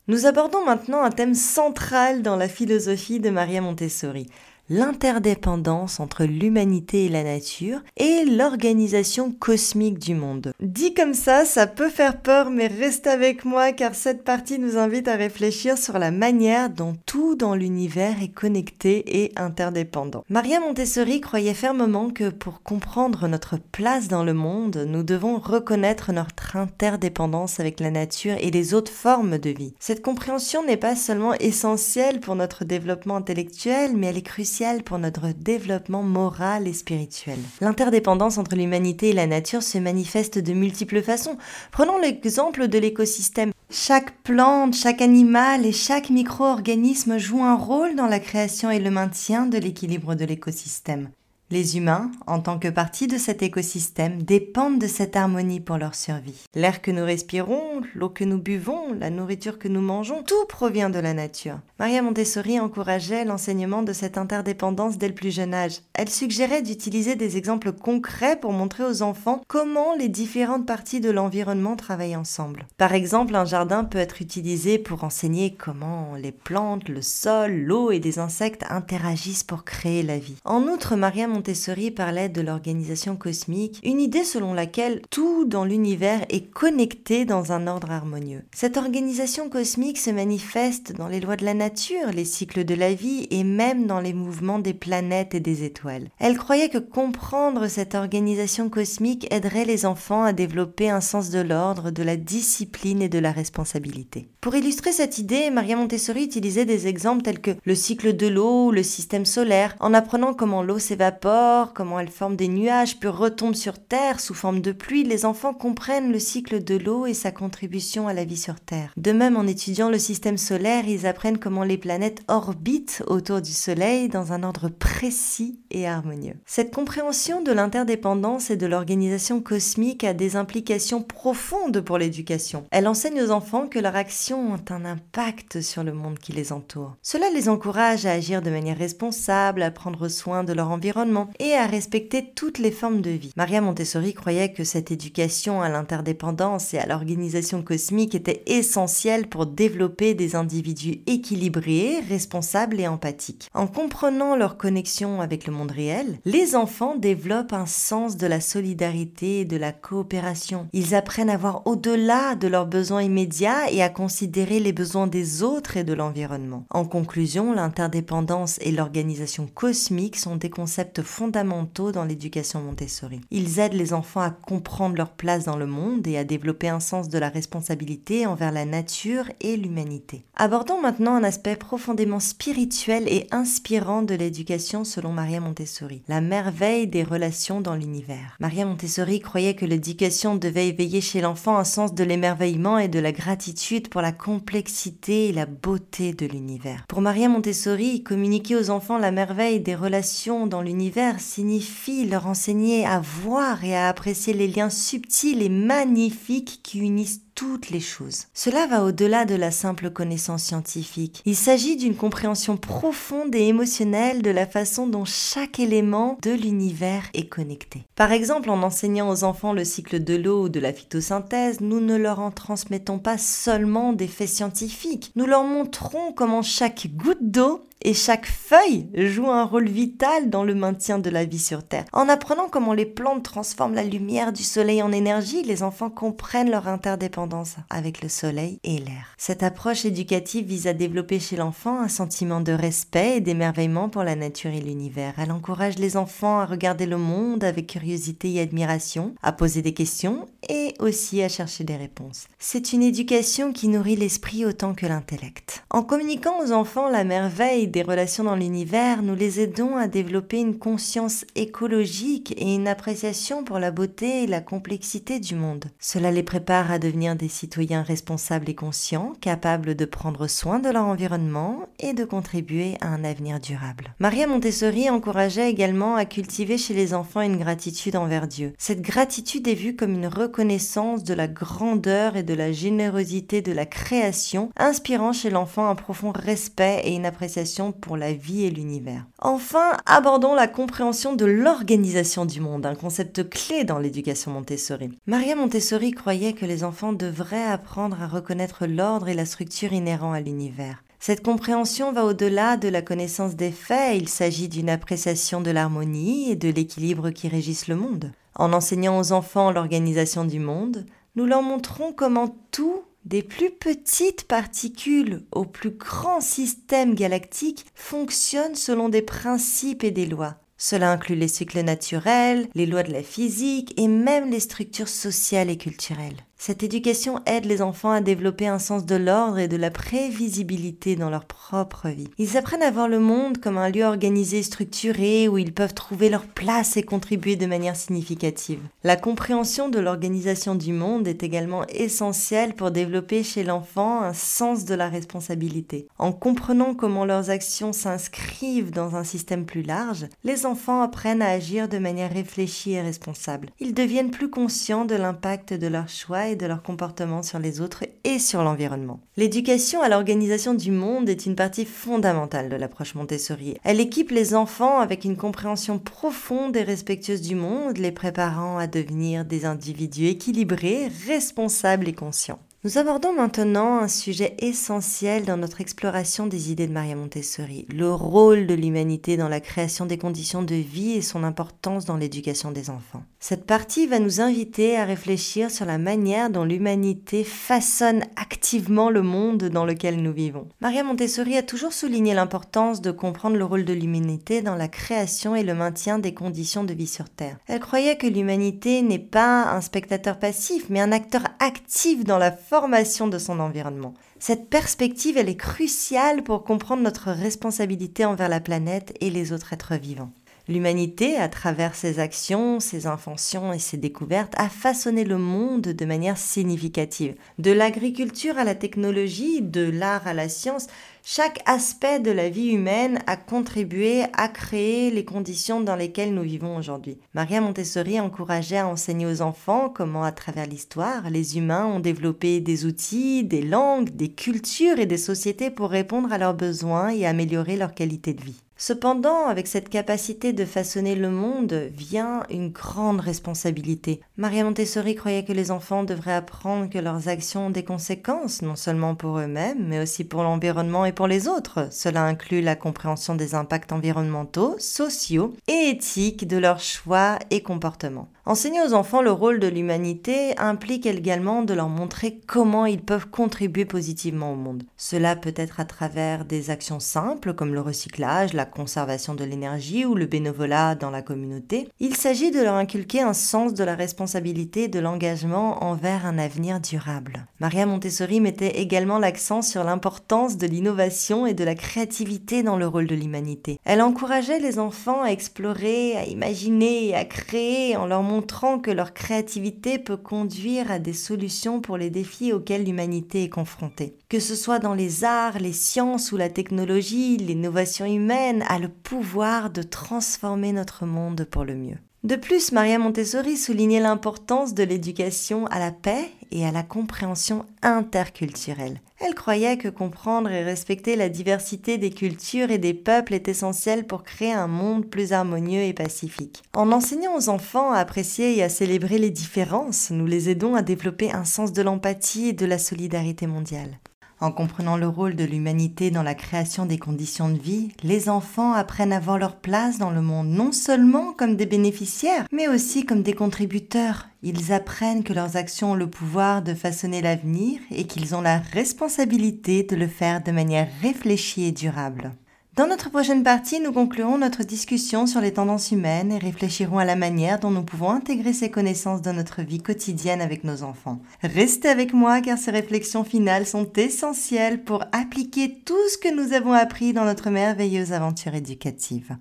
Nous 0.08 0.24
abordons 0.24 0.64
maintenant 0.64 1.02
un 1.02 1.10
thème 1.10 1.34
central 1.34 2.22
dans 2.22 2.36
la 2.36 2.48
philosophie 2.48 3.20
de 3.20 3.28
Maria 3.28 3.60
Montessori, 3.60 4.26
l'interdépendance 4.70 6.00
entre 6.00 6.24
l'humanité 6.24 7.06
et 7.06 7.08
la 7.08 7.24
nature 7.24 7.80
et 7.96 8.24
l'organisation 8.24 9.32
cosmique 9.32 9.98
du 9.98 10.14
monde. 10.14 10.52
Dit 10.60 10.94
comme 10.94 11.14
ça, 11.14 11.44
ça 11.44 11.66
peut 11.66 11.88
faire 11.88 12.20
peur, 12.20 12.50
mais 12.50 12.66
reste 12.66 13.06
avec 13.06 13.44
moi 13.44 13.72
car 13.72 13.94
cette 13.94 14.24
partie 14.24 14.58
nous 14.58 14.76
invite 14.76 15.08
à 15.08 15.16
réfléchir 15.16 15.78
sur 15.78 15.98
la 15.98 16.10
manière 16.10 16.70
dont 16.70 16.94
tout 17.06 17.34
dans 17.34 17.54
l'univers 17.54 18.22
est 18.22 18.28
connecté 18.28 19.22
et 19.22 19.32
interdépendant. 19.36 20.24
Maria 20.28 20.60
Montessori 20.60 21.20
croyait 21.20 21.54
fermement 21.54 22.10
que 22.10 22.28
pour 22.28 22.62
comprendre 22.62 23.26
notre 23.28 23.56
place 23.56 24.08
dans 24.08 24.24
le 24.24 24.34
monde, 24.34 24.84
nous 24.86 25.02
devons 25.02 25.38
reconnaître 25.38 26.12
notre 26.12 26.56
interdépendance 26.56 27.60
avec 27.60 27.80
la 27.80 27.90
nature 27.90 28.36
et 28.38 28.50
les 28.50 28.74
autres 28.74 28.92
formes 28.92 29.38
de 29.38 29.50
vie. 29.50 29.74
Cette 29.78 30.02
compréhension 30.02 30.64
n'est 30.64 30.76
pas 30.76 30.96
seulement 30.96 31.34
essentielle 31.34 32.20
pour 32.20 32.36
notre 32.36 32.64
développement 32.64 33.16
intellectuel, 33.16 33.96
mais 33.96 34.08
elle 34.08 34.18
est 34.18 34.22
cruciale 34.22 34.57
pour 34.84 34.98
notre 34.98 35.28
développement 35.28 36.02
moral 36.02 36.66
et 36.66 36.72
spirituel. 36.72 37.38
L'interdépendance 37.60 38.38
entre 38.38 38.56
l'humanité 38.56 39.10
et 39.10 39.12
la 39.12 39.28
nature 39.28 39.62
se 39.62 39.78
manifeste 39.78 40.38
de 40.38 40.52
multiples 40.52 41.00
façons. 41.00 41.38
Prenons 41.70 41.98
l'exemple 41.98 42.66
de 42.66 42.78
l'écosystème. 42.78 43.52
Chaque 43.70 44.20
plante, 44.22 44.74
chaque 44.74 45.00
animal 45.00 45.64
et 45.64 45.72
chaque 45.72 46.10
micro-organisme 46.10 47.18
joue 47.18 47.44
un 47.44 47.54
rôle 47.54 47.94
dans 47.94 48.06
la 48.06 48.18
création 48.18 48.70
et 48.70 48.80
le 48.80 48.90
maintien 48.90 49.46
de 49.46 49.58
l'équilibre 49.58 50.16
de 50.16 50.24
l'écosystème. 50.24 51.10
Les 51.50 51.78
humains, 51.78 52.10
en 52.26 52.40
tant 52.40 52.58
que 52.58 52.68
partie 52.68 53.06
de 53.06 53.16
cet 53.16 53.42
écosystème, 53.42 54.22
dépendent 54.22 54.78
de 54.78 54.86
cette 54.86 55.16
harmonie 55.16 55.60
pour 55.60 55.78
leur 55.78 55.94
survie. 55.94 56.44
L'air 56.54 56.82
que 56.82 56.90
nous 56.90 57.04
respirons, 57.04 57.80
l'eau 57.94 58.10
que 58.10 58.24
nous 58.24 58.36
buvons, 58.36 58.92
la 58.92 59.08
nourriture 59.08 59.58
que 59.58 59.66
nous 59.66 59.80
mangeons, 59.80 60.22
tout 60.22 60.44
provient 60.46 60.90
de 60.90 60.98
la 60.98 61.14
nature. 61.14 61.58
Maria 61.78 62.02
Montessori 62.02 62.60
encourageait 62.60 63.24
l'enseignement 63.24 63.82
de 63.82 63.94
cette 63.94 64.18
interdépendance 64.18 64.98
dès 64.98 65.08
le 65.08 65.14
plus 65.14 65.34
jeune 65.34 65.54
âge. 65.54 65.80
Elle 65.94 66.10
suggérait 66.10 66.60
d'utiliser 66.60 67.16
des 67.16 67.38
exemples 67.38 67.72
concrets 67.72 68.38
pour 68.38 68.52
montrer 68.52 68.84
aux 68.84 69.00
enfants 69.00 69.40
comment 69.48 69.94
les 69.94 70.10
différentes 70.10 70.66
parties 70.66 71.00
de 71.00 71.10
l'environnement 71.10 71.76
travaillent 71.76 72.16
ensemble. 72.16 72.66
Par 72.76 72.92
exemple, 72.92 73.34
un 73.34 73.46
jardin 73.46 73.84
peut 73.84 73.96
être 73.96 74.20
utilisé 74.20 74.78
pour 74.78 75.02
enseigner 75.02 75.54
comment 75.54 76.14
les 76.14 76.32
plantes, 76.32 76.90
le 76.90 77.00
sol, 77.00 77.52
l'eau 77.52 77.90
et 77.90 78.00
des 78.00 78.18
insectes 78.18 78.66
interagissent 78.68 79.44
pour 79.44 79.64
créer 79.64 80.02
la 80.02 80.18
vie. 80.18 80.36
En 80.44 80.64
outre, 80.64 80.94
Maria 80.94 81.26
Montessori 81.38 81.92
parlait 81.92 82.28
de 82.28 82.40
l'organisation 82.40 83.14
cosmique, 83.14 83.78
une 83.84 84.00
idée 84.00 84.24
selon 84.24 84.54
laquelle 84.54 85.02
tout 85.08 85.44
dans 85.44 85.64
l'univers 85.64 86.26
est 86.30 86.50
connecté 86.50 87.24
dans 87.24 87.52
un 87.52 87.68
ordre 87.68 87.92
harmonieux. 87.92 88.42
Cette 88.52 88.76
organisation 88.76 89.48
cosmique 89.48 89.98
se 89.98 90.10
manifeste 90.10 90.96
dans 90.96 91.06
les 91.06 91.20
lois 91.20 91.36
de 91.36 91.44
la 91.44 91.54
nature, 91.54 92.10
les 92.12 92.24
cycles 92.24 92.64
de 92.64 92.74
la 92.74 92.92
vie 92.92 93.28
et 93.30 93.44
même 93.44 93.86
dans 93.86 94.00
les 94.00 94.14
mouvements 94.14 94.58
des 94.58 94.74
planètes 94.74 95.32
et 95.32 95.38
des 95.38 95.62
étoiles. 95.62 96.08
Elle 96.18 96.38
croyait 96.38 96.70
que 96.70 96.78
comprendre 96.78 97.68
cette 97.68 97.94
organisation 97.94 98.68
cosmique 98.68 99.32
aiderait 99.32 99.64
les 99.64 99.86
enfants 99.86 100.24
à 100.24 100.32
développer 100.32 100.90
un 100.90 101.00
sens 101.00 101.30
de 101.30 101.38
l'ordre, 101.38 101.92
de 101.92 102.02
la 102.02 102.16
discipline 102.16 103.00
et 103.00 103.08
de 103.08 103.20
la 103.20 103.30
responsabilité. 103.30 104.26
Pour 104.40 104.56
illustrer 104.56 104.90
cette 104.90 105.18
idée, 105.18 105.50
Maria 105.50 105.76
Montessori 105.76 106.24
utilisait 106.24 106.64
des 106.64 106.88
exemples 106.88 107.22
tels 107.22 107.40
que 107.40 107.52
le 107.64 107.76
cycle 107.76 108.16
de 108.16 108.26
l'eau 108.26 108.66
ou 108.66 108.70
le 108.72 108.82
système 108.82 109.24
solaire, 109.24 109.76
en 109.78 109.94
apprenant 109.94 110.34
comment 110.34 110.64
l'eau 110.64 110.80
s'évapore 110.80 111.27
comment 111.74 112.00
elle 112.00 112.10
forme 112.10 112.36
des 112.36 112.48
nuages, 112.48 112.98
puis 112.98 113.08
retombe 113.08 113.54
sur 113.54 113.78
Terre 113.78 114.20
sous 114.20 114.34
forme 114.34 114.60
de 114.60 114.72
pluie, 114.72 115.04
les 115.04 115.24
enfants 115.24 115.54
comprennent 115.54 116.12
le 116.12 116.18
cycle 116.18 116.62
de 116.62 116.76
l'eau 116.76 117.06
et 117.06 117.14
sa 117.14 117.32
contribution 117.32 118.08
à 118.08 118.14
la 118.14 118.24
vie 118.24 118.36
sur 118.36 118.60
Terre. 118.60 118.92
De 118.96 119.12
même, 119.12 119.36
en 119.36 119.46
étudiant 119.46 119.90
le 119.90 119.98
système 119.98 120.38
solaire, 120.38 120.86
ils 120.86 121.06
apprennent 121.06 121.38
comment 121.38 121.64
les 121.64 121.78
planètes 121.78 122.22
orbitent 122.28 123.02
autour 123.06 123.40
du 123.40 123.52
Soleil 123.52 124.08
dans 124.08 124.32
un 124.32 124.42
ordre 124.42 124.68
précis 124.68 125.60
et 125.70 125.86
harmonieux. 125.86 126.36
Cette 126.46 126.74
compréhension 126.74 127.42
de 127.42 127.52
l'interdépendance 127.52 128.50
et 128.50 128.56
de 128.56 128.66
l'organisation 128.66 129.40
cosmique 129.40 130.04
a 130.04 130.14
des 130.14 130.36
implications 130.36 131.02
profondes 131.02 131.80
pour 131.80 131.98
l'éducation. 131.98 132.64
Elle 132.70 132.88
enseigne 132.88 133.22
aux 133.22 133.30
enfants 133.30 133.66
que 133.66 133.78
leurs 133.78 133.96
actions 133.96 134.52
ont 134.52 134.64
un 134.70 134.84
impact 134.84 135.60
sur 135.60 135.82
le 135.82 135.92
monde 135.92 136.18
qui 136.18 136.32
les 136.32 136.52
entoure. 136.52 136.96
Cela 137.02 137.30
les 137.30 137.48
encourage 137.48 138.06
à 138.06 138.12
agir 138.12 138.42
de 138.42 138.50
manière 138.50 138.78
responsable, 138.78 139.62
à 139.62 139.70
prendre 139.70 140.08
soin 140.08 140.44
de 140.44 140.52
leur 140.52 140.70
environnement 140.70 141.17
et 141.38 141.54
à 141.54 141.66
respecter 141.66 142.30
toutes 142.34 142.58
les 142.58 142.70
formes 142.70 143.00
de 143.00 143.10
vie. 143.10 143.32
Maria 143.36 143.60
Montessori 143.60 144.14
croyait 144.14 144.52
que 144.52 144.64
cette 144.64 144.90
éducation 144.90 145.62
à 145.62 145.68
l'interdépendance 145.68 146.74
et 146.74 146.78
à 146.78 146.86
l'organisation 146.86 147.62
cosmique 147.62 148.14
était 148.14 148.42
essentielle 148.46 149.28
pour 149.28 149.46
développer 149.46 150.14
des 150.14 150.36
individus 150.36 151.00
équilibrés, 151.06 152.00
responsables 152.08 152.80
et 152.80 152.88
empathiques. 152.88 153.48
En 153.54 153.66
comprenant 153.66 154.36
leur 154.36 154.56
connexion 154.56 155.20
avec 155.20 155.46
le 155.46 155.52
monde 155.52 155.72
réel, 155.72 156.18
les 156.24 156.54
enfants 156.54 156.96
développent 156.96 157.52
un 157.52 157.66
sens 157.66 158.16
de 158.16 158.26
la 158.26 158.40
solidarité 158.40 159.40
et 159.40 159.44
de 159.44 159.56
la 159.56 159.72
coopération. 159.72 160.68
Ils 160.72 160.94
apprennent 160.94 161.30
à 161.30 161.36
voir 161.36 161.62
au-delà 161.66 162.34
de 162.34 162.48
leurs 162.48 162.66
besoins 162.66 163.02
immédiats 163.02 163.70
et 163.70 163.82
à 163.82 163.88
considérer 163.88 164.60
les 164.60 164.72
besoins 164.72 165.06
des 165.06 165.42
autres 165.42 165.76
et 165.76 165.84
de 165.84 165.94
l'environnement. 165.94 166.64
En 166.70 166.84
conclusion, 166.84 167.52
l'interdépendance 167.52 168.58
et 168.60 168.72
l'organisation 168.72 169.48
cosmique 169.52 170.16
sont 170.16 170.36
des 170.36 170.50
concepts 170.50 171.02
fondamentaux 171.08 171.90
dans 171.90 172.04
l'éducation 172.04 172.60
Montessori. 172.60 173.20
Ils 173.30 173.58
aident 173.58 173.72
les 173.74 173.92
enfants 173.92 174.20
à 174.20 174.30
comprendre 174.30 174.96
leur 174.96 175.10
place 175.10 175.44
dans 175.44 175.56
le 175.56 175.66
monde 175.66 176.06
et 176.06 176.18
à 176.18 176.24
développer 176.24 176.68
un 176.68 176.80
sens 176.80 177.08
de 177.08 177.18
la 177.18 177.28
responsabilité 177.28 178.26
envers 178.26 178.52
la 178.52 178.64
nature 178.64 179.24
et 179.40 179.56
l'humanité. 179.56 180.24
Abordons 180.36 180.80
maintenant 180.80 181.14
un 181.14 181.24
aspect 181.24 181.56
profondément 181.56 182.20
spirituel 182.20 183.04
et 183.08 183.26
inspirant 183.30 184.02
de 184.02 184.14
l'éducation 184.14 184.84
selon 184.84 185.12
Maria 185.12 185.40
Montessori, 185.40 186.02
la 186.08 186.20
merveille 186.20 186.86
des 186.86 187.02
relations 187.02 187.60
dans 187.60 187.74
l'univers. 187.74 188.36
Maria 188.38 188.64
Montessori 188.64 189.20
croyait 189.20 189.54
que 189.54 189.66
l'éducation 189.66 190.36
devait 190.36 190.68
éveiller 190.68 191.00
chez 191.00 191.20
l'enfant 191.20 191.56
un 191.56 191.64
sens 191.64 191.94
de 191.94 192.04
l'émerveillement 192.04 192.78
et 192.78 192.88
de 192.88 192.98
la 192.98 193.12
gratitude 193.12 193.88
pour 193.88 194.02
la 194.02 194.12
complexité 194.12 195.28
et 195.28 195.32
la 195.32 195.46
beauté 195.46 196.12
de 196.12 196.26
l'univers. 196.26 196.84
Pour 196.88 197.00
Maria 197.00 197.28
Montessori, 197.28 198.02
communiquer 198.02 198.56
aux 198.56 198.70
enfants 198.70 198.98
la 198.98 199.10
merveille 199.10 199.60
des 199.60 199.74
relations 199.74 200.46
dans 200.46 200.62
l'univers 200.62 200.97
signifie 201.18 202.06
leur 202.06 202.26
enseigner 202.26 202.84
à 202.84 203.00
voir 203.00 203.64
et 203.64 203.76
à 203.76 203.88
apprécier 203.88 204.32
les 204.32 204.48
liens 204.48 204.70
subtils 204.70 205.42
et 205.42 205.48
magnifiques 205.48 206.60
qui 206.62 206.80
unissent 206.80 207.20
toutes 207.38 207.70
les 207.70 207.78
choses. 207.78 208.24
Cela 208.34 208.66
va 208.66 208.82
au-delà 208.82 209.24
de 209.24 209.36
la 209.36 209.52
simple 209.52 209.90
connaissance 209.90 210.42
scientifique. 210.42 211.22
Il 211.24 211.36
s'agit 211.36 211.76
d'une 211.76 211.94
compréhension 211.94 212.56
profonde 212.56 213.32
et 213.32 213.46
émotionnelle 213.46 214.22
de 214.22 214.30
la 214.30 214.44
façon 214.44 214.88
dont 214.88 215.04
chaque 215.04 215.60
élément 215.60 216.18
de 216.20 216.32
l'univers 216.32 217.04
est 217.14 217.28
connecté. 217.28 217.84
Par 217.94 218.10
exemple, 218.10 218.50
en 218.50 218.60
enseignant 218.64 219.08
aux 219.08 219.22
enfants 219.22 219.52
le 219.52 219.64
cycle 219.64 220.02
de 220.02 220.16
l'eau 220.16 220.46
ou 220.46 220.48
de 220.48 220.58
la 220.58 220.72
phytosynthèse, 220.72 221.60
nous 221.60 221.80
ne 221.80 221.94
leur 221.94 222.18
en 222.18 222.32
transmettons 222.32 222.98
pas 222.98 223.18
seulement 223.18 223.92
des 223.92 224.08
faits 224.08 224.30
scientifiques, 224.30 225.12
nous 225.14 225.26
leur 225.26 225.44
montrons 225.44 226.12
comment 226.12 226.42
chaque 226.42 226.88
goutte 226.96 227.22
d'eau 227.22 227.68
et 227.82 227.94
chaque 227.94 228.26
feuille 228.26 228.88
joue 228.94 229.30
un 229.30 229.44
rôle 229.44 229.68
vital 229.68 230.30
dans 230.30 230.42
le 230.42 230.54
maintien 230.54 230.98
de 230.98 231.10
la 231.10 231.24
vie 231.24 231.38
sur 231.38 231.62
Terre. 231.62 231.84
En 231.92 232.08
apprenant 232.08 232.48
comment 232.48 232.72
les 232.72 232.86
plantes 232.86 233.22
transforment 233.22 233.76
la 233.76 233.84
lumière 233.84 234.32
du 234.32 234.42
soleil 234.42 234.82
en 234.82 234.90
énergie, 234.90 235.44
les 235.44 235.62
enfants 235.62 235.90
comprennent 235.90 236.50
leur 236.50 236.66
interdépendance 236.66 237.27
avec 237.70 238.02
le 238.02 238.08
soleil 238.08 238.58
et 238.64 238.78
l'air. 238.78 239.14
Cette 239.16 239.42
approche 239.42 239.84
éducative 239.84 240.46
vise 240.46 240.66
à 240.66 240.72
développer 240.72 241.20
chez 241.20 241.36
l'enfant 241.36 241.80
un 241.80 241.88
sentiment 241.88 242.40
de 242.40 242.52
respect 242.52 243.16
et 243.16 243.20
d'émerveillement 243.20 243.88
pour 243.88 244.02
la 244.02 244.16
nature 244.16 244.52
et 244.52 244.60
l'univers. 244.60 245.14
Elle 245.18 245.32
encourage 245.32 245.78
les 245.78 245.96
enfants 245.96 246.40
à 246.40 246.46
regarder 246.46 246.86
le 246.86 246.96
monde 246.96 247.44
avec 247.44 247.66
curiosité 247.66 248.34
et 248.34 248.40
admiration, 248.40 249.14
à 249.22 249.32
poser 249.32 249.62
des 249.62 249.74
questions 249.74 250.28
et 250.48 250.74
aussi 250.78 251.22
à 251.22 251.28
chercher 251.28 251.64
des 251.64 251.76
réponses. 251.76 252.26
C'est 252.38 252.72
une 252.72 252.82
éducation 252.82 253.52
qui 253.52 253.68
nourrit 253.68 253.96
l'esprit 253.96 254.44
autant 254.44 254.74
que 254.74 254.86
l'intellect. 254.86 255.64
En 255.70 255.82
communiquant 255.82 256.42
aux 256.42 256.52
enfants 256.52 256.88
la 256.88 257.04
merveille 257.04 257.68
des 257.68 257.82
relations 257.82 258.24
dans 258.24 258.36
l'univers, 258.36 259.02
nous 259.02 259.14
les 259.14 259.40
aidons 259.40 259.76
à 259.76 259.88
développer 259.88 260.38
une 260.38 260.58
conscience 260.58 261.24
écologique 261.34 262.34
et 262.36 262.54
une 262.54 262.68
appréciation 262.68 263.44
pour 263.44 263.58
la 263.58 263.70
beauté 263.70 264.24
et 264.24 264.26
la 264.26 264.40
complexité 264.40 265.20
du 265.20 265.34
monde. 265.34 265.66
Cela 265.78 266.10
les 266.10 266.22
prépare 266.22 266.70
à 266.70 266.78
devenir 266.78 267.16
des 267.18 267.28
citoyens 267.28 267.82
responsables 267.82 268.48
et 268.48 268.54
conscients, 268.54 269.12
capables 269.20 269.74
de 269.74 269.84
prendre 269.84 270.26
soin 270.26 270.58
de 270.58 270.70
leur 270.70 270.84
environnement 270.84 271.68
et 271.78 271.92
de 271.92 272.04
contribuer 272.04 272.76
à 272.80 272.88
un 272.88 273.04
avenir 273.04 273.40
durable. 273.40 273.92
Maria 273.98 274.26
Montessori 274.26 274.88
encourageait 274.88 275.50
également 275.50 275.96
à 275.96 276.06
cultiver 276.06 276.56
chez 276.56 276.72
les 276.72 276.94
enfants 276.94 277.20
une 277.20 277.36
gratitude 277.36 277.96
envers 277.96 278.26
Dieu. 278.26 278.54
Cette 278.56 278.80
gratitude 278.80 279.46
est 279.48 279.54
vue 279.54 279.76
comme 279.76 279.92
une 279.92 280.06
reconnaissance 280.06 281.04
de 281.04 281.12
la 281.12 281.28
grandeur 281.28 282.16
et 282.16 282.22
de 282.22 282.34
la 282.34 282.52
générosité 282.52 283.42
de 283.42 283.52
la 283.52 283.66
création, 283.66 284.50
inspirant 284.56 285.12
chez 285.12 285.28
l'enfant 285.28 285.68
un 285.68 285.74
profond 285.74 286.12
respect 286.14 286.82
et 286.84 286.94
une 286.94 287.06
appréciation 287.06 287.72
pour 287.72 287.96
la 287.96 288.12
vie 288.12 288.44
et 288.44 288.50
l'univers. 288.50 289.04
Enfin, 289.18 289.72
abordons 289.84 290.34
la 290.34 290.46
compréhension 290.46 291.14
de 291.14 291.24
l'organisation 291.24 292.24
du 292.24 292.40
monde, 292.40 292.64
un 292.64 292.74
concept 292.74 293.28
clé 293.28 293.64
dans 293.64 293.78
l'éducation 293.78 294.30
Montessori. 294.30 294.90
Maria 295.06 295.34
Montessori 295.34 295.90
croyait 295.90 296.32
que 296.32 296.46
les 296.46 296.62
enfants 296.62 296.92
devraient 297.08 297.44
apprendre 297.44 298.02
à 298.02 298.06
reconnaître 298.06 298.66
l'ordre 298.66 299.08
et 299.08 299.14
la 299.14 299.24
structure 299.24 299.72
inhérents 299.72 300.12
à 300.12 300.20
l'univers. 300.20 300.82
Cette 301.00 301.22
compréhension 301.22 301.92
va 301.92 302.04
au-delà 302.04 302.56
de 302.56 302.68
la 302.68 302.82
connaissance 302.82 303.34
des 303.34 303.52
faits, 303.52 303.96
il 303.96 304.08
s'agit 304.08 304.48
d'une 304.48 304.68
appréciation 304.68 305.40
de 305.40 305.50
l'harmonie 305.50 306.30
et 306.30 306.36
de 306.36 306.50
l'équilibre 306.50 307.10
qui 307.10 307.28
régissent 307.28 307.68
le 307.68 307.76
monde. 307.76 308.12
En 308.34 308.52
enseignant 308.52 308.98
aux 308.98 309.12
enfants 309.12 309.50
l'organisation 309.50 310.24
du 310.24 310.38
monde, 310.38 310.84
nous 311.16 311.24
leur 311.24 311.42
montrons 311.42 311.92
comment 311.92 312.36
tout 312.50 312.82
des 313.04 313.22
plus 313.22 313.50
petites 313.50 314.24
particules 314.24 315.22
au 315.32 315.44
plus 315.44 315.70
grand 315.70 316.20
système 316.20 316.94
galactique 316.94 317.64
fonctionnent 317.74 318.56
selon 318.56 318.90
des 318.90 319.02
principes 319.02 319.84
et 319.84 319.90
des 319.90 320.04
lois. 320.04 320.36
Cela 320.58 320.90
inclut 320.90 321.14
les 321.14 321.28
cycles 321.28 321.62
naturels, 321.62 322.48
les 322.54 322.66
lois 322.66 322.82
de 322.82 322.92
la 322.92 323.02
physique 323.02 323.72
et 323.76 323.88
même 323.88 324.30
les 324.30 324.40
structures 324.40 324.88
sociales 324.88 325.48
et 325.48 325.56
culturelles. 325.56 326.27
Cette 326.40 326.62
éducation 326.62 327.20
aide 327.26 327.46
les 327.46 327.62
enfants 327.62 327.90
à 327.90 328.00
développer 328.00 328.46
un 328.46 328.60
sens 328.60 328.86
de 328.86 328.94
l'ordre 328.94 329.40
et 329.40 329.48
de 329.48 329.56
la 329.56 329.72
prévisibilité 329.72 330.94
dans 330.94 331.10
leur 331.10 331.24
propre 331.24 331.88
vie. 331.88 332.08
Ils 332.16 332.36
apprennent 332.36 332.62
à 332.62 332.70
voir 332.70 332.86
le 332.86 333.00
monde 333.00 333.38
comme 333.38 333.58
un 333.58 333.68
lieu 333.68 333.82
organisé 333.82 334.44
structuré 334.44 335.26
où 335.26 335.36
ils 335.36 335.52
peuvent 335.52 335.74
trouver 335.74 336.08
leur 336.08 336.26
place 336.26 336.76
et 336.76 336.84
contribuer 336.84 337.34
de 337.34 337.46
manière 337.46 337.74
significative. 337.74 338.60
La 338.84 338.94
compréhension 338.94 339.68
de 339.68 339.80
l'organisation 339.80 340.54
du 340.54 340.72
monde 340.72 341.08
est 341.08 341.24
également 341.24 341.66
essentielle 341.66 342.54
pour 342.54 342.70
développer 342.70 343.24
chez 343.24 343.42
l'enfant 343.42 344.02
un 344.02 344.14
sens 344.14 344.64
de 344.64 344.76
la 344.76 344.88
responsabilité. 344.88 345.88
En 345.98 346.12
comprenant 346.12 346.74
comment 346.74 347.04
leurs 347.04 347.30
actions 347.30 347.72
s'inscrivent 347.72 348.70
dans 348.70 348.94
un 348.94 349.04
système 349.04 349.44
plus 349.44 349.62
large, 349.62 350.06
les 350.22 350.46
enfants 350.46 350.82
apprennent 350.82 351.20
à 351.20 351.30
agir 351.30 351.68
de 351.68 351.78
manière 351.78 352.12
réfléchie 352.12 352.72
et 352.72 352.80
responsable. 352.80 353.50
Ils 353.58 353.74
deviennent 353.74 354.12
plus 354.12 354.30
conscients 354.30 354.84
de 354.84 354.94
l'impact 354.94 355.52
de 355.52 355.66
leurs 355.66 355.88
choix 355.88 356.27
de 356.36 356.46
leur 356.46 356.62
comportement 356.62 357.22
sur 357.22 357.38
les 357.38 357.60
autres 357.60 357.84
et 358.04 358.18
sur 358.18 358.42
l'environnement. 358.42 359.00
L'éducation 359.16 359.82
à 359.82 359.88
l'organisation 359.88 360.54
du 360.54 360.70
monde 360.70 361.08
est 361.08 361.26
une 361.26 361.36
partie 361.36 361.64
fondamentale 361.64 362.48
de 362.48 362.56
l'approche 362.56 362.94
Montessori. 362.94 363.56
Elle 363.64 363.80
équipe 363.80 364.10
les 364.10 364.34
enfants 364.34 364.80
avec 364.80 365.04
une 365.04 365.16
compréhension 365.16 365.78
profonde 365.78 366.56
et 366.56 366.62
respectueuse 366.62 367.22
du 367.22 367.34
monde, 367.34 367.78
les 367.78 367.92
préparant 367.92 368.58
à 368.58 368.66
devenir 368.66 369.24
des 369.24 369.44
individus 369.44 370.06
équilibrés, 370.06 370.88
responsables 371.06 371.88
et 371.88 371.94
conscients. 371.94 372.40
Nous 372.64 372.76
abordons 372.76 373.12
maintenant 373.12 373.78
un 373.78 373.86
sujet 373.86 374.34
essentiel 374.40 375.24
dans 375.24 375.36
notre 375.36 375.60
exploration 375.60 376.26
des 376.26 376.50
idées 376.50 376.66
de 376.66 376.72
Maria 376.72 376.96
Montessori, 376.96 377.66
le 377.72 377.94
rôle 377.94 378.48
de 378.48 378.54
l'humanité 378.54 379.16
dans 379.16 379.28
la 379.28 379.38
création 379.38 379.86
des 379.86 379.96
conditions 379.96 380.42
de 380.42 380.56
vie 380.56 380.94
et 380.94 381.02
son 381.02 381.22
importance 381.22 381.84
dans 381.84 381.96
l'éducation 381.96 382.50
des 382.50 382.68
enfants. 382.68 383.04
Cette 383.20 383.46
partie 383.46 383.86
va 383.86 384.00
nous 384.00 384.20
inviter 384.20 384.76
à 384.76 384.84
réfléchir 384.84 385.52
sur 385.52 385.66
la 385.66 385.78
manière 385.78 386.30
dont 386.30 386.42
l'humanité 386.42 387.22
façonne 387.22 388.02
activement 388.16 388.90
le 388.90 389.02
monde 389.02 389.44
dans 389.44 389.64
lequel 389.64 390.02
nous 390.02 390.12
vivons. 390.12 390.48
Maria 390.60 390.82
Montessori 390.82 391.36
a 391.36 391.44
toujours 391.44 391.72
souligné 391.72 392.12
l'importance 392.12 392.80
de 392.80 392.90
comprendre 392.90 393.36
le 393.36 393.44
rôle 393.44 393.66
de 393.66 393.72
l'humanité 393.72 394.42
dans 394.42 394.56
la 394.56 394.66
création 394.66 395.36
et 395.36 395.44
le 395.44 395.54
maintien 395.54 396.00
des 396.00 396.12
conditions 396.12 396.64
de 396.64 396.74
vie 396.74 396.88
sur 396.88 397.08
Terre. 397.08 397.38
Elle 397.46 397.60
croyait 397.60 397.98
que 397.98 398.08
l'humanité 398.08 398.82
n'est 398.82 398.98
pas 398.98 399.44
un 399.44 399.60
spectateur 399.60 400.18
passif, 400.18 400.66
mais 400.70 400.80
un 400.80 400.90
acteur 400.90 401.22
actif 401.38 402.02
dans 402.02 402.18
la 402.18 402.32
formation 402.48 403.08
de 403.08 403.18
son 403.18 403.40
environnement. 403.40 403.92
Cette 404.18 404.48
perspective, 404.48 405.18
elle 405.18 405.28
est 405.28 405.36
cruciale 405.36 406.22
pour 406.22 406.44
comprendre 406.44 406.82
notre 406.82 407.10
responsabilité 407.10 408.06
envers 408.06 408.30
la 408.30 408.40
planète 408.40 408.94
et 409.02 409.10
les 409.10 409.34
autres 409.34 409.52
êtres 409.52 409.74
vivants. 409.74 410.08
L'humanité, 410.48 411.18
à 411.18 411.28
travers 411.28 411.74
ses 411.74 411.98
actions, 411.98 412.58
ses 412.58 412.86
inventions 412.86 413.52
et 413.52 413.58
ses 413.58 413.76
découvertes, 413.76 414.32
a 414.38 414.48
façonné 414.48 415.04
le 415.04 415.18
monde 415.18 415.60
de 415.60 415.84
manière 415.84 416.16
significative. 416.16 417.16
De 417.38 417.50
l'agriculture 417.50 418.38
à 418.38 418.44
la 418.44 418.54
technologie, 418.54 419.42
de 419.42 419.68
l'art 419.68 420.06
à 420.06 420.14
la 420.14 420.30
science, 420.30 420.66
chaque 421.04 421.42
aspect 421.44 422.00
de 422.00 422.10
la 422.10 422.30
vie 422.30 422.48
humaine 422.48 422.98
a 423.06 423.18
contribué 423.18 424.04
à 424.14 424.28
créer 424.28 424.90
les 424.90 425.04
conditions 425.04 425.60
dans 425.60 425.76
lesquelles 425.76 426.14
nous 426.14 426.22
vivons 426.22 426.56
aujourd'hui. 426.56 426.96
Maria 427.12 427.42
Montessori 427.42 428.00
encourageait 428.00 428.56
à 428.56 428.68
enseigner 428.68 429.04
aux 429.04 429.20
enfants 429.20 429.68
comment, 429.68 430.02
à 430.02 430.12
travers 430.12 430.46
l'histoire, 430.46 431.10
les 431.10 431.36
humains 431.36 431.66
ont 431.66 431.80
développé 431.80 432.40
des 432.40 432.64
outils, 432.64 433.22
des 433.22 433.42
langues, 433.42 433.90
des 433.90 434.08
cultures 434.08 434.78
et 434.78 434.86
des 434.86 434.96
sociétés 434.96 435.50
pour 435.50 435.68
répondre 435.68 436.10
à 436.10 436.16
leurs 436.16 436.34
besoins 436.34 436.88
et 436.88 437.06
améliorer 437.06 437.58
leur 437.58 437.74
qualité 437.74 438.14
de 438.14 438.24
vie. 438.24 438.42
Cependant, 438.60 439.28
avec 439.28 439.46
cette 439.46 439.68
capacité 439.68 440.32
de 440.32 440.44
façonner 440.44 440.96
le 440.96 441.10
monde 441.10 441.70
vient 441.72 442.24
une 442.28 442.50
grande 442.50 442.98
responsabilité. 442.98 444.00
Maria 444.16 444.42
Montessori 444.42 444.96
croyait 444.96 445.24
que 445.24 445.32
les 445.32 445.52
enfants 445.52 445.84
devraient 445.84 446.12
apprendre 446.12 446.68
que 446.68 446.78
leurs 446.78 447.06
actions 447.06 447.46
ont 447.46 447.50
des 447.50 447.62
conséquences, 447.62 448.42
non 448.42 448.56
seulement 448.56 448.96
pour 448.96 449.20
eux-mêmes, 449.20 449.64
mais 449.68 449.80
aussi 449.80 450.02
pour 450.02 450.24
l'environnement 450.24 450.84
et 450.84 450.90
pour 450.90 451.06
les 451.06 451.28
autres. 451.28 451.68
Cela 451.70 452.02
inclut 452.02 452.40
la 452.40 452.56
compréhension 452.56 453.14
des 453.14 453.36
impacts 453.36 453.70
environnementaux, 453.70 454.56
sociaux 454.58 455.34
et 455.46 455.70
éthiques 455.70 456.26
de 456.26 456.36
leurs 456.36 456.60
choix 456.60 457.20
et 457.30 457.44
comportements. 457.44 458.08
Enseigner 458.26 458.60
aux 458.60 458.74
enfants 458.74 459.00
le 459.00 459.10
rôle 459.10 459.40
de 459.40 459.46
l'humanité 459.46 460.36
implique 460.36 460.84
également 460.84 461.42
de 461.42 461.54
leur 461.54 461.70
montrer 461.70 462.20
comment 462.26 462.66
ils 462.66 462.82
peuvent 462.82 463.08
contribuer 463.08 463.64
positivement 463.64 464.32
au 464.32 464.36
monde. 464.36 464.64
Cela 464.76 465.16
peut 465.16 465.32
être 465.34 465.60
à 465.60 465.64
travers 465.64 466.26
des 466.26 466.50
actions 466.50 466.78
simples 466.78 467.32
comme 467.32 467.54
le 467.54 467.62
recyclage, 467.62 468.34
la 468.34 468.44
conservation 468.48 469.14
de 469.14 469.24
l'énergie 469.24 469.84
ou 469.84 469.94
le 469.94 470.06
bénévolat 470.06 470.74
dans 470.74 470.90
la 470.90 471.02
communauté. 471.02 471.68
Il 471.80 471.94
s'agit 471.94 472.30
de 472.30 472.40
leur 472.40 472.54
inculquer 472.54 473.02
un 473.02 473.12
sens 473.12 473.54
de 473.54 473.64
la 473.64 473.74
responsabilité 473.74 474.64
et 474.64 474.68
de 474.68 474.80
l'engagement 474.80 475.62
envers 475.62 476.06
un 476.06 476.18
avenir 476.18 476.60
durable. 476.60 477.26
Maria 477.40 477.66
Montessori 477.66 478.20
mettait 478.20 478.60
également 478.60 478.98
l'accent 478.98 479.42
sur 479.42 479.62
l'importance 479.62 480.36
de 480.36 480.46
l'innovation 480.46 481.26
et 481.26 481.34
de 481.34 481.44
la 481.44 481.54
créativité 481.54 482.42
dans 482.42 482.56
le 482.56 482.66
rôle 482.66 482.86
de 482.86 482.94
l'humanité. 482.94 483.60
Elle 483.64 483.82
encourageait 483.82 484.40
les 484.40 484.58
enfants 484.58 485.02
à 485.02 485.10
explorer, 485.10 485.96
à 485.96 486.04
imaginer 486.04 486.88
et 486.88 486.94
à 486.94 487.04
créer 487.04 487.76
en 487.76 487.86
leur 487.86 488.02
montrant 488.02 488.58
que 488.58 488.70
leur 488.70 488.94
créativité 488.94 489.78
peut 489.78 489.96
conduire 489.96 490.70
à 490.70 490.78
des 490.78 490.92
solutions 490.92 491.60
pour 491.60 491.76
les 491.76 491.90
défis 491.90 492.32
auxquels 492.32 492.64
l'humanité 492.64 493.24
est 493.24 493.28
confrontée. 493.28 493.96
Que 494.08 494.20
ce 494.20 494.34
soit 494.34 494.58
dans 494.58 494.74
les 494.74 495.04
arts, 495.04 495.38
les 495.38 495.52
sciences 495.52 496.12
ou 496.12 496.16
la 496.16 496.28
technologie, 496.28 497.16
l'innovation 497.16 497.84
humaine 497.84 498.37
a 498.42 498.58
le 498.58 498.68
pouvoir 498.68 499.50
de 499.50 499.62
transformer 499.62 500.52
notre 500.52 500.86
monde 500.86 501.24
pour 501.24 501.44
le 501.44 501.54
mieux. 501.54 501.78
De 502.04 502.14
plus, 502.14 502.52
Maria 502.52 502.78
Montessori 502.78 503.36
soulignait 503.36 503.80
l'importance 503.80 504.54
de 504.54 504.62
l'éducation 504.62 505.46
à 505.48 505.58
la 505.58 505.72
paix 505.72 506.10
et 506.30 506.46
à 506.46 506.52
la 506.52 506.62
compréhension 506.62 507.44
interculturelle. 507.60 508.80
Elle 509.00 509.14
croyait 509.14 509.58
que 509.58 509.68
comprendre 509.68 510.30
et 510.30 510.44
respecter 510.44 510.94
la 510.94 511.08
diversité 511.08 511.76
des 511.76 511.90
cultures 511.90 512.52
et 512.52 512.58
des 512.58 512.74
peuples 512.74 513.14
est 513.14 513.26
essentiel 513.26 513.86
pour 513.86 514.04
créer 514.04 514.32
un 514.32 514.46
monde 514.46 514.86
plus 514.86 515.12
harmonieux 515.12 515.62
et 515.62 515.72
pacifique. 515.72 516.42
En 516.54 516.70
enseignant 516.70 517.16
aux 517.16 517.28
enfants 517.28 517.72
à 517.72 517.78
apprécier 517.78 518.36
et 518.36 518.44
à 518.44 518.48
célébrer 518.48 518.98
les 518.98 519.10
différences, 519.10 519.90
nous 519.90 520.06
les 520.06 520.30
aidons 520.30 520.54
à 520.54 520.62
développer 520.62 521.10
un 521.10 521.24
sens 521.24 521.52
de 521.52 521.62
l'empathie 521.62 522.28
et 522.28 522.32
de 522.32 522.46
la 522.46 522.58
solidarité 522.58 523.26
mondiale. 523.26 523.78
En 524.20 524.32
comprenant 524.32 524.76
le 524.76 524.88
rôle 524.88 525.14
de 525.14 525.24
l'humanité 525.24 525.92
dans 525.92 526.02
la 526.02 526.16
création 526.16 526.66
des 526.66 526.78
conditions 526.78 527.28
de 527.28 527.38
vie, 527.38 527.70
les 527.84 528.08
enfants 528.08 528.52
apprennent 528.52 528.92
à 528.92 528.98
voir 528.98 529.16
leur 529.16 529.36
place 529.36 529.78
dans 529.78 529.90
le 529.90 530.02
monde 530.02 530.28
non 530.28 530.50
seulement 530.50 531.12
comme 531.12 531.36
des 531.36 531.46
bénéficiaires, 531.46 532.26
mais 532.32 532.48
aussi 532.48 532.84
comme 532.84 533.02
des 533.02 533.12
contributeurs. 533.12 534.08
Ils 534.24 534.52
apprennent 534.52 535.04
que 535.04 535.12
leurs 535.12 535.36
actions 535.36 535.72
ont 535.72 535.76
le 535.76 535.88
pouvoir 535.88 536.42
de 536.42 536.54
façonner 536.54 537.00
l'avenir 537.00 537.60
et 537.70 537.84
qu'ils 537.84 538.16
ont 538.16 538.20
la 538.20 538.38
responsabilité 538.38 539.62
de 539.62 539.76
le 539.76 539.86
faire 539.86 540.22
de 540.22 540.32
manière 540.32 540.68
réfléchie 540.82 541.44
et 541.44 541.52
durable. 541.52 542.12
Dans 542.58 542.66
notre 542.66 542.90
prochaine 542.90 543.22
partie, 543.22 543.60
nous 543.60 543.70
conclurons 543.70 544.18
notre 544.18 544.42
discussion 544.42 545.06
sur 545.06 545.20
les 545.20 545.34
tendances 545.34 545.70
humaines 545.70 546.10
et 546.10 546.18
réfléchirons 546.18 546.78
à 546.78 546.84
la 546.84 546.96
manière 546.96 547.38
dont 547.38 547.52
nous 547.52 547.62
pouvons 547.62 547.90
intégrer 547.90 548.32
ces 548.32 548.50
connaissances 548.50 549.00
dans 549.00 549.12
notre 549.12 549.42
vie 549.42 549.62
quotidienne 549.62 550.20
avec 550.20 550.42
nos 550.42 550.64
enfants. 550.64 550.98
Restez 551.22 551.68
avec 551.68 551.92
moi 551.92 552.20
car 552.20 552.36
ces 552.36 552.50
réflexions 552.50 553.04
finales 553.04 553.46
sont 553.46 553.72
essentielles 553.74 554.64
pour 554.64 554.82
appliquer 554.90 555.60
tout 555.64 555.88
ce 555.88 555.98
que 555.98 556.12
nous 556.12 556.32
avons 556.32 556.52
appris 556.52 556.92
dans 556.92 557.04
notre 557.04 557.30
merveilleuse 557.30 557.92
aventure 557.92 558.34
éducative. 558.34 559.16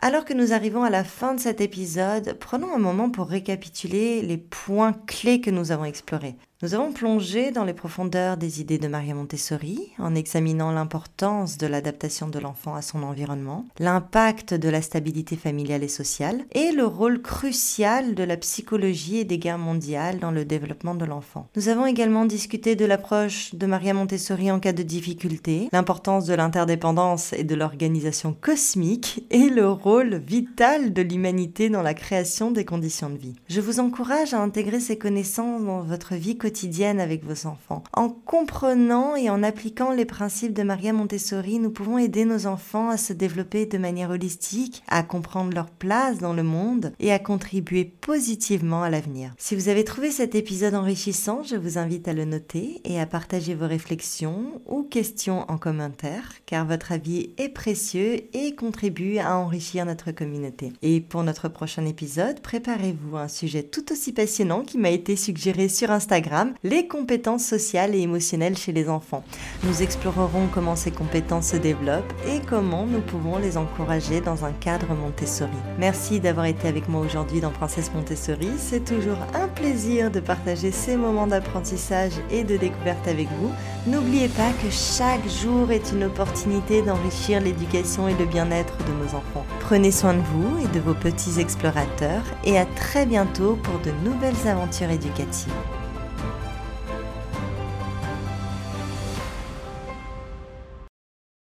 Alors 0.00 0.24
que 0.24 0.32
nous 0.32 0.54
arrivons 0.54 0.82
à 0.82 0.90
la 0.90 1.04
fin 1.04 1.34
de 1.34 1.40
cet 1.40 1.60
épisode, 1.60 2.38
prenons 2.40 2.72
un 2.74 2.78
moment 2.78 3.10
pour 3.10 3.26
récapituler 3.26 4.22
les 4.22 4.38
points 4.38 4.94
clés 5.06 5.42
que 5.42 5.50
nous 5.50 5.72
avons 5.72 5.84
explorés. 5.84 6.36
Nous 6.60 6.74
avons 6.74 6.92
plongé 6.92 7.52
dans 7.52 7.62
les 7.62 7.72
profondeurs 7.72 8.36
des 8.36 8.60
idées 8.60 8.78
de 8.78 8.88
Maria 8.88 9.14
Montessori 9.14 9.92
en 9.96 10.16
examinant 10.16 10.72
l'importance 10.72 11.56
de 11.56 11.68
l'adaptation 11.68 12.26
de 12.26 12.40
l'enfant 12.40 12.74
à 12.74 12.82
son 12.82 13.04
environnement, 13.04 13.64
l'impact 13.78 14.54
de 14.54 14.68
la 14.68 14.82
stabilité 14.82 15.36
familiale 15.36 15.84
et 15.84 15.88
sociale 15.88 16.44
et 16.50 16.72
le 16.72 16.84
rôle 16.84 17.22
crucial 17.22 18.16
de 18.16 18.24
la 18.24 18.36
psychologie 18.36 19.18
et 19.18 19.24
des 19.24 19.38
guerres 19.38 19.56
mondiales 19.56 20.18
dans 20.18 20.32
le 20.32 20.44
développement 20.44 20.96
de 20.96 21.04
l'enfant. 21.04 21.46
Nous 21.54 21.68
avons 21.68 21.86
également 21.86 22.24
discuté 22.24 22.74
de 22.74 22.86
l'approche 22.86 23.54
de 23.54 23.66
Maria 23.66 23.94
Montessori 23.94 24.50
en 24.50 24.58
cas 24.58 24.72
de 24.72 24.82
difficulté, 24.82 25.68
l'importance 25.70 26.26
de 26.26 26.34
l'interdépendance 26.34 27.34
et 27.34 27.44
de 27.44 27.54
l'organisation 27.54 28.34
cosmique 28.34 29.24
et 29.30 29.48
le 29.48 29.70
rôle 29.70 30.16
vital 30.16 30.92
de 30.92 31.02
l'humanité 31.02 31.68
dans 31.70 31.82
la 31.82 31.94
création 31.94 32.50
des 32.50 32.64
conditions 32.64 33.10
de 33.10 33.16
vie. 33.16 33.36
Je 33.48 33.60
vous 33.60 33.78
encourage 33.78 34.34
à 34.34 34.40
intégrer 34.40 34.80
ces 34.80 34.98
connaissances 34.98 35.62
dans 35.62 35.82
votre 35.82 36.16
vie 36.16 36.36
quotidienne 36.36 36.47
quotidienne 36.48 36.98
avec 36.98 37.26
vos 37.26 37.46
enfants. 37.46 37.84
En 37.92 38.08
comprenant 38.08 39.16
et 39.16 39.28
en 39.28 39.42
appliquant 39.42 39.92
les 39.92 40.06
principes 40.06 40.54
de 40.54 40.62
Maria 40.62 40.94
Montessori, 40.94 41.58
nous 41.58 41.70
pouvons 41.70 41.98
aider 41.98 42.24
nos 42.24 42.46
enfants 42.46 42.88
à 42.88 42.96
se 42.96 43.12
développer 43.12 43.66
de 43.66 43.76
manière 43.76 44.08
holistique, 44.08 44.82
à 44.88 45.02
comprendre 45.02 45.52
leur 45.54 45.68
place 45.68 46.16
dans 46.16 46.32
le 46.32 46.42
monde 46.42 46.94
et 47.00 47.12
à 47.12 47.18
contribuer 47.18 47.84
positivement 47.84 48.82
à 48.82 48.88
l'avenir. 48.88 49.34
Si 49.36 49.54
vous 49.54 49.68
avez 49.68 49.84
trouvé 49.84 50.10
cet 50.10 50.34
épisode 50.34 50.74
enrichissant, 50.74 51.42
je 51.42 51.56
vous 51.56 51.76
invite 51.76 52.08
à 52.08 52.14
le 52.14 52.24
noter 52.24 52.80
et 52.84 52.98
à 52.98 53.04
partager 53.04 53.54
vos 53.54 53.66
réflexions 53.66 54.62
ou 54.64 54.84
questions 54.84 55.44
en 55.48 55.58
commentaire, 55.58 56.32
car 56.46 56.64
votre 56.64 56.92
avis 56.92 57.34
est 57.36 57.50
précieux 57.50 58.22
et 58.32 58.54
contribue 58.54 59.18
à 59.18 59.36
enrichir 59.36 59.84
notre 59.84 60.12
communauté. 60.12 60.72
Et 60.80 61.02
pour 61.02 61.24
notre 61.24 61.48
prochain 61.48 61.84
épisode, 61.84 62.40
préparez-vous 62.40 63.18
à 63.18 63.24
un 63.24 63.28
sujet 63.28 63.64
tout 63.64 63.92
aussi 63.92 64.14
passionnant 64.14 64.62
qui 64.62 64.78
m'a 64.78 64.90
été 64.90 65.14
suggéré 65.14 65.68
sur 65.68 65.90
Instagram 65.90 66.37
les 66.62 66.86
compétences 66.86 67.44
sociales 67.44 67.94
et 67.94 68.00
émotionnelles 68.00 68.56
chez 68.56 68.72
les 68.72 68.88
enfants. 68.88 69.24
Nous 69.64 69.82
explorerons 69.82 70.48
comment 70.52 70.76
ces 70.76 70.90
compétences 70.90 71.48
se 71.48 71.56
développent 71.56 72.12
et 72.26 72.40
comment 72.48 72.86
nous 72.86 73.00
pouvons 73.00 73.38
les 73.38 73.56
encourager 73.56 74.20
dans 74.20 74.44
un 74.44 74.52
cadre 74.52 74.94
Montessori. 74.94 75.50
Merci 75.78 76.20
d'avoir 76.20 76.46
été 76.46 76.68
avec 76.68 76.88
moi 76.88 77.00
aujourd'hui 77.00 77.40
dans 77.40 77.50
Princesse 77.50 77.92
Montessori. 77.94 78.48
C'est 78.58 78.84
toujours 78.84 79.18
un 79.34 79.48
plaisir 79.48 80.10
de 80.10 80.20
partager 80.20 80.70
ces 80.70 80.96
moments 80.96 81.26
d'apprentissage 81.26 82.12
et 82.30 82.44
de 82.44 82.56
découverte 82.56 83.06
avec 83.08 83.28
vous. 83.40 83.50
N'oubliez 83.86 84.28
pas 84.28 84.50
que 84.62 84.70
chaque 84.70 85.26
jour 85.28 85.70
est 85.70 85.92
une 85.92 86.04
opportunité 86.04 86.82
d'enrichir 86.82 87.40
l'éducation 87.40 88.08
et 88.08 88.14
le 88.14 88.26
bien-être 88.26 88.76
de 88.78 88.92
nos 88.92 89.16
enfants. 89.16 89.46
Prenez 89.60 89.90
soin 89.90 90.14
de 90.14 90.20
vous 90.20 90.64
et 90.64 90.68
de 90.74 90.80
vos 90.80 90.94
petits 90.94 91.40
explorateurs 91.40 92.24
et 92.44 92.58
à 92.58 92.66
très 92.66 93.06
bientôt 93.06 93.56
pour 93.62 93.78
de 93.80 93.90
nouvelles 94.04 94.48
aventures 94.48 94.90
éducatives. 94.90 95.52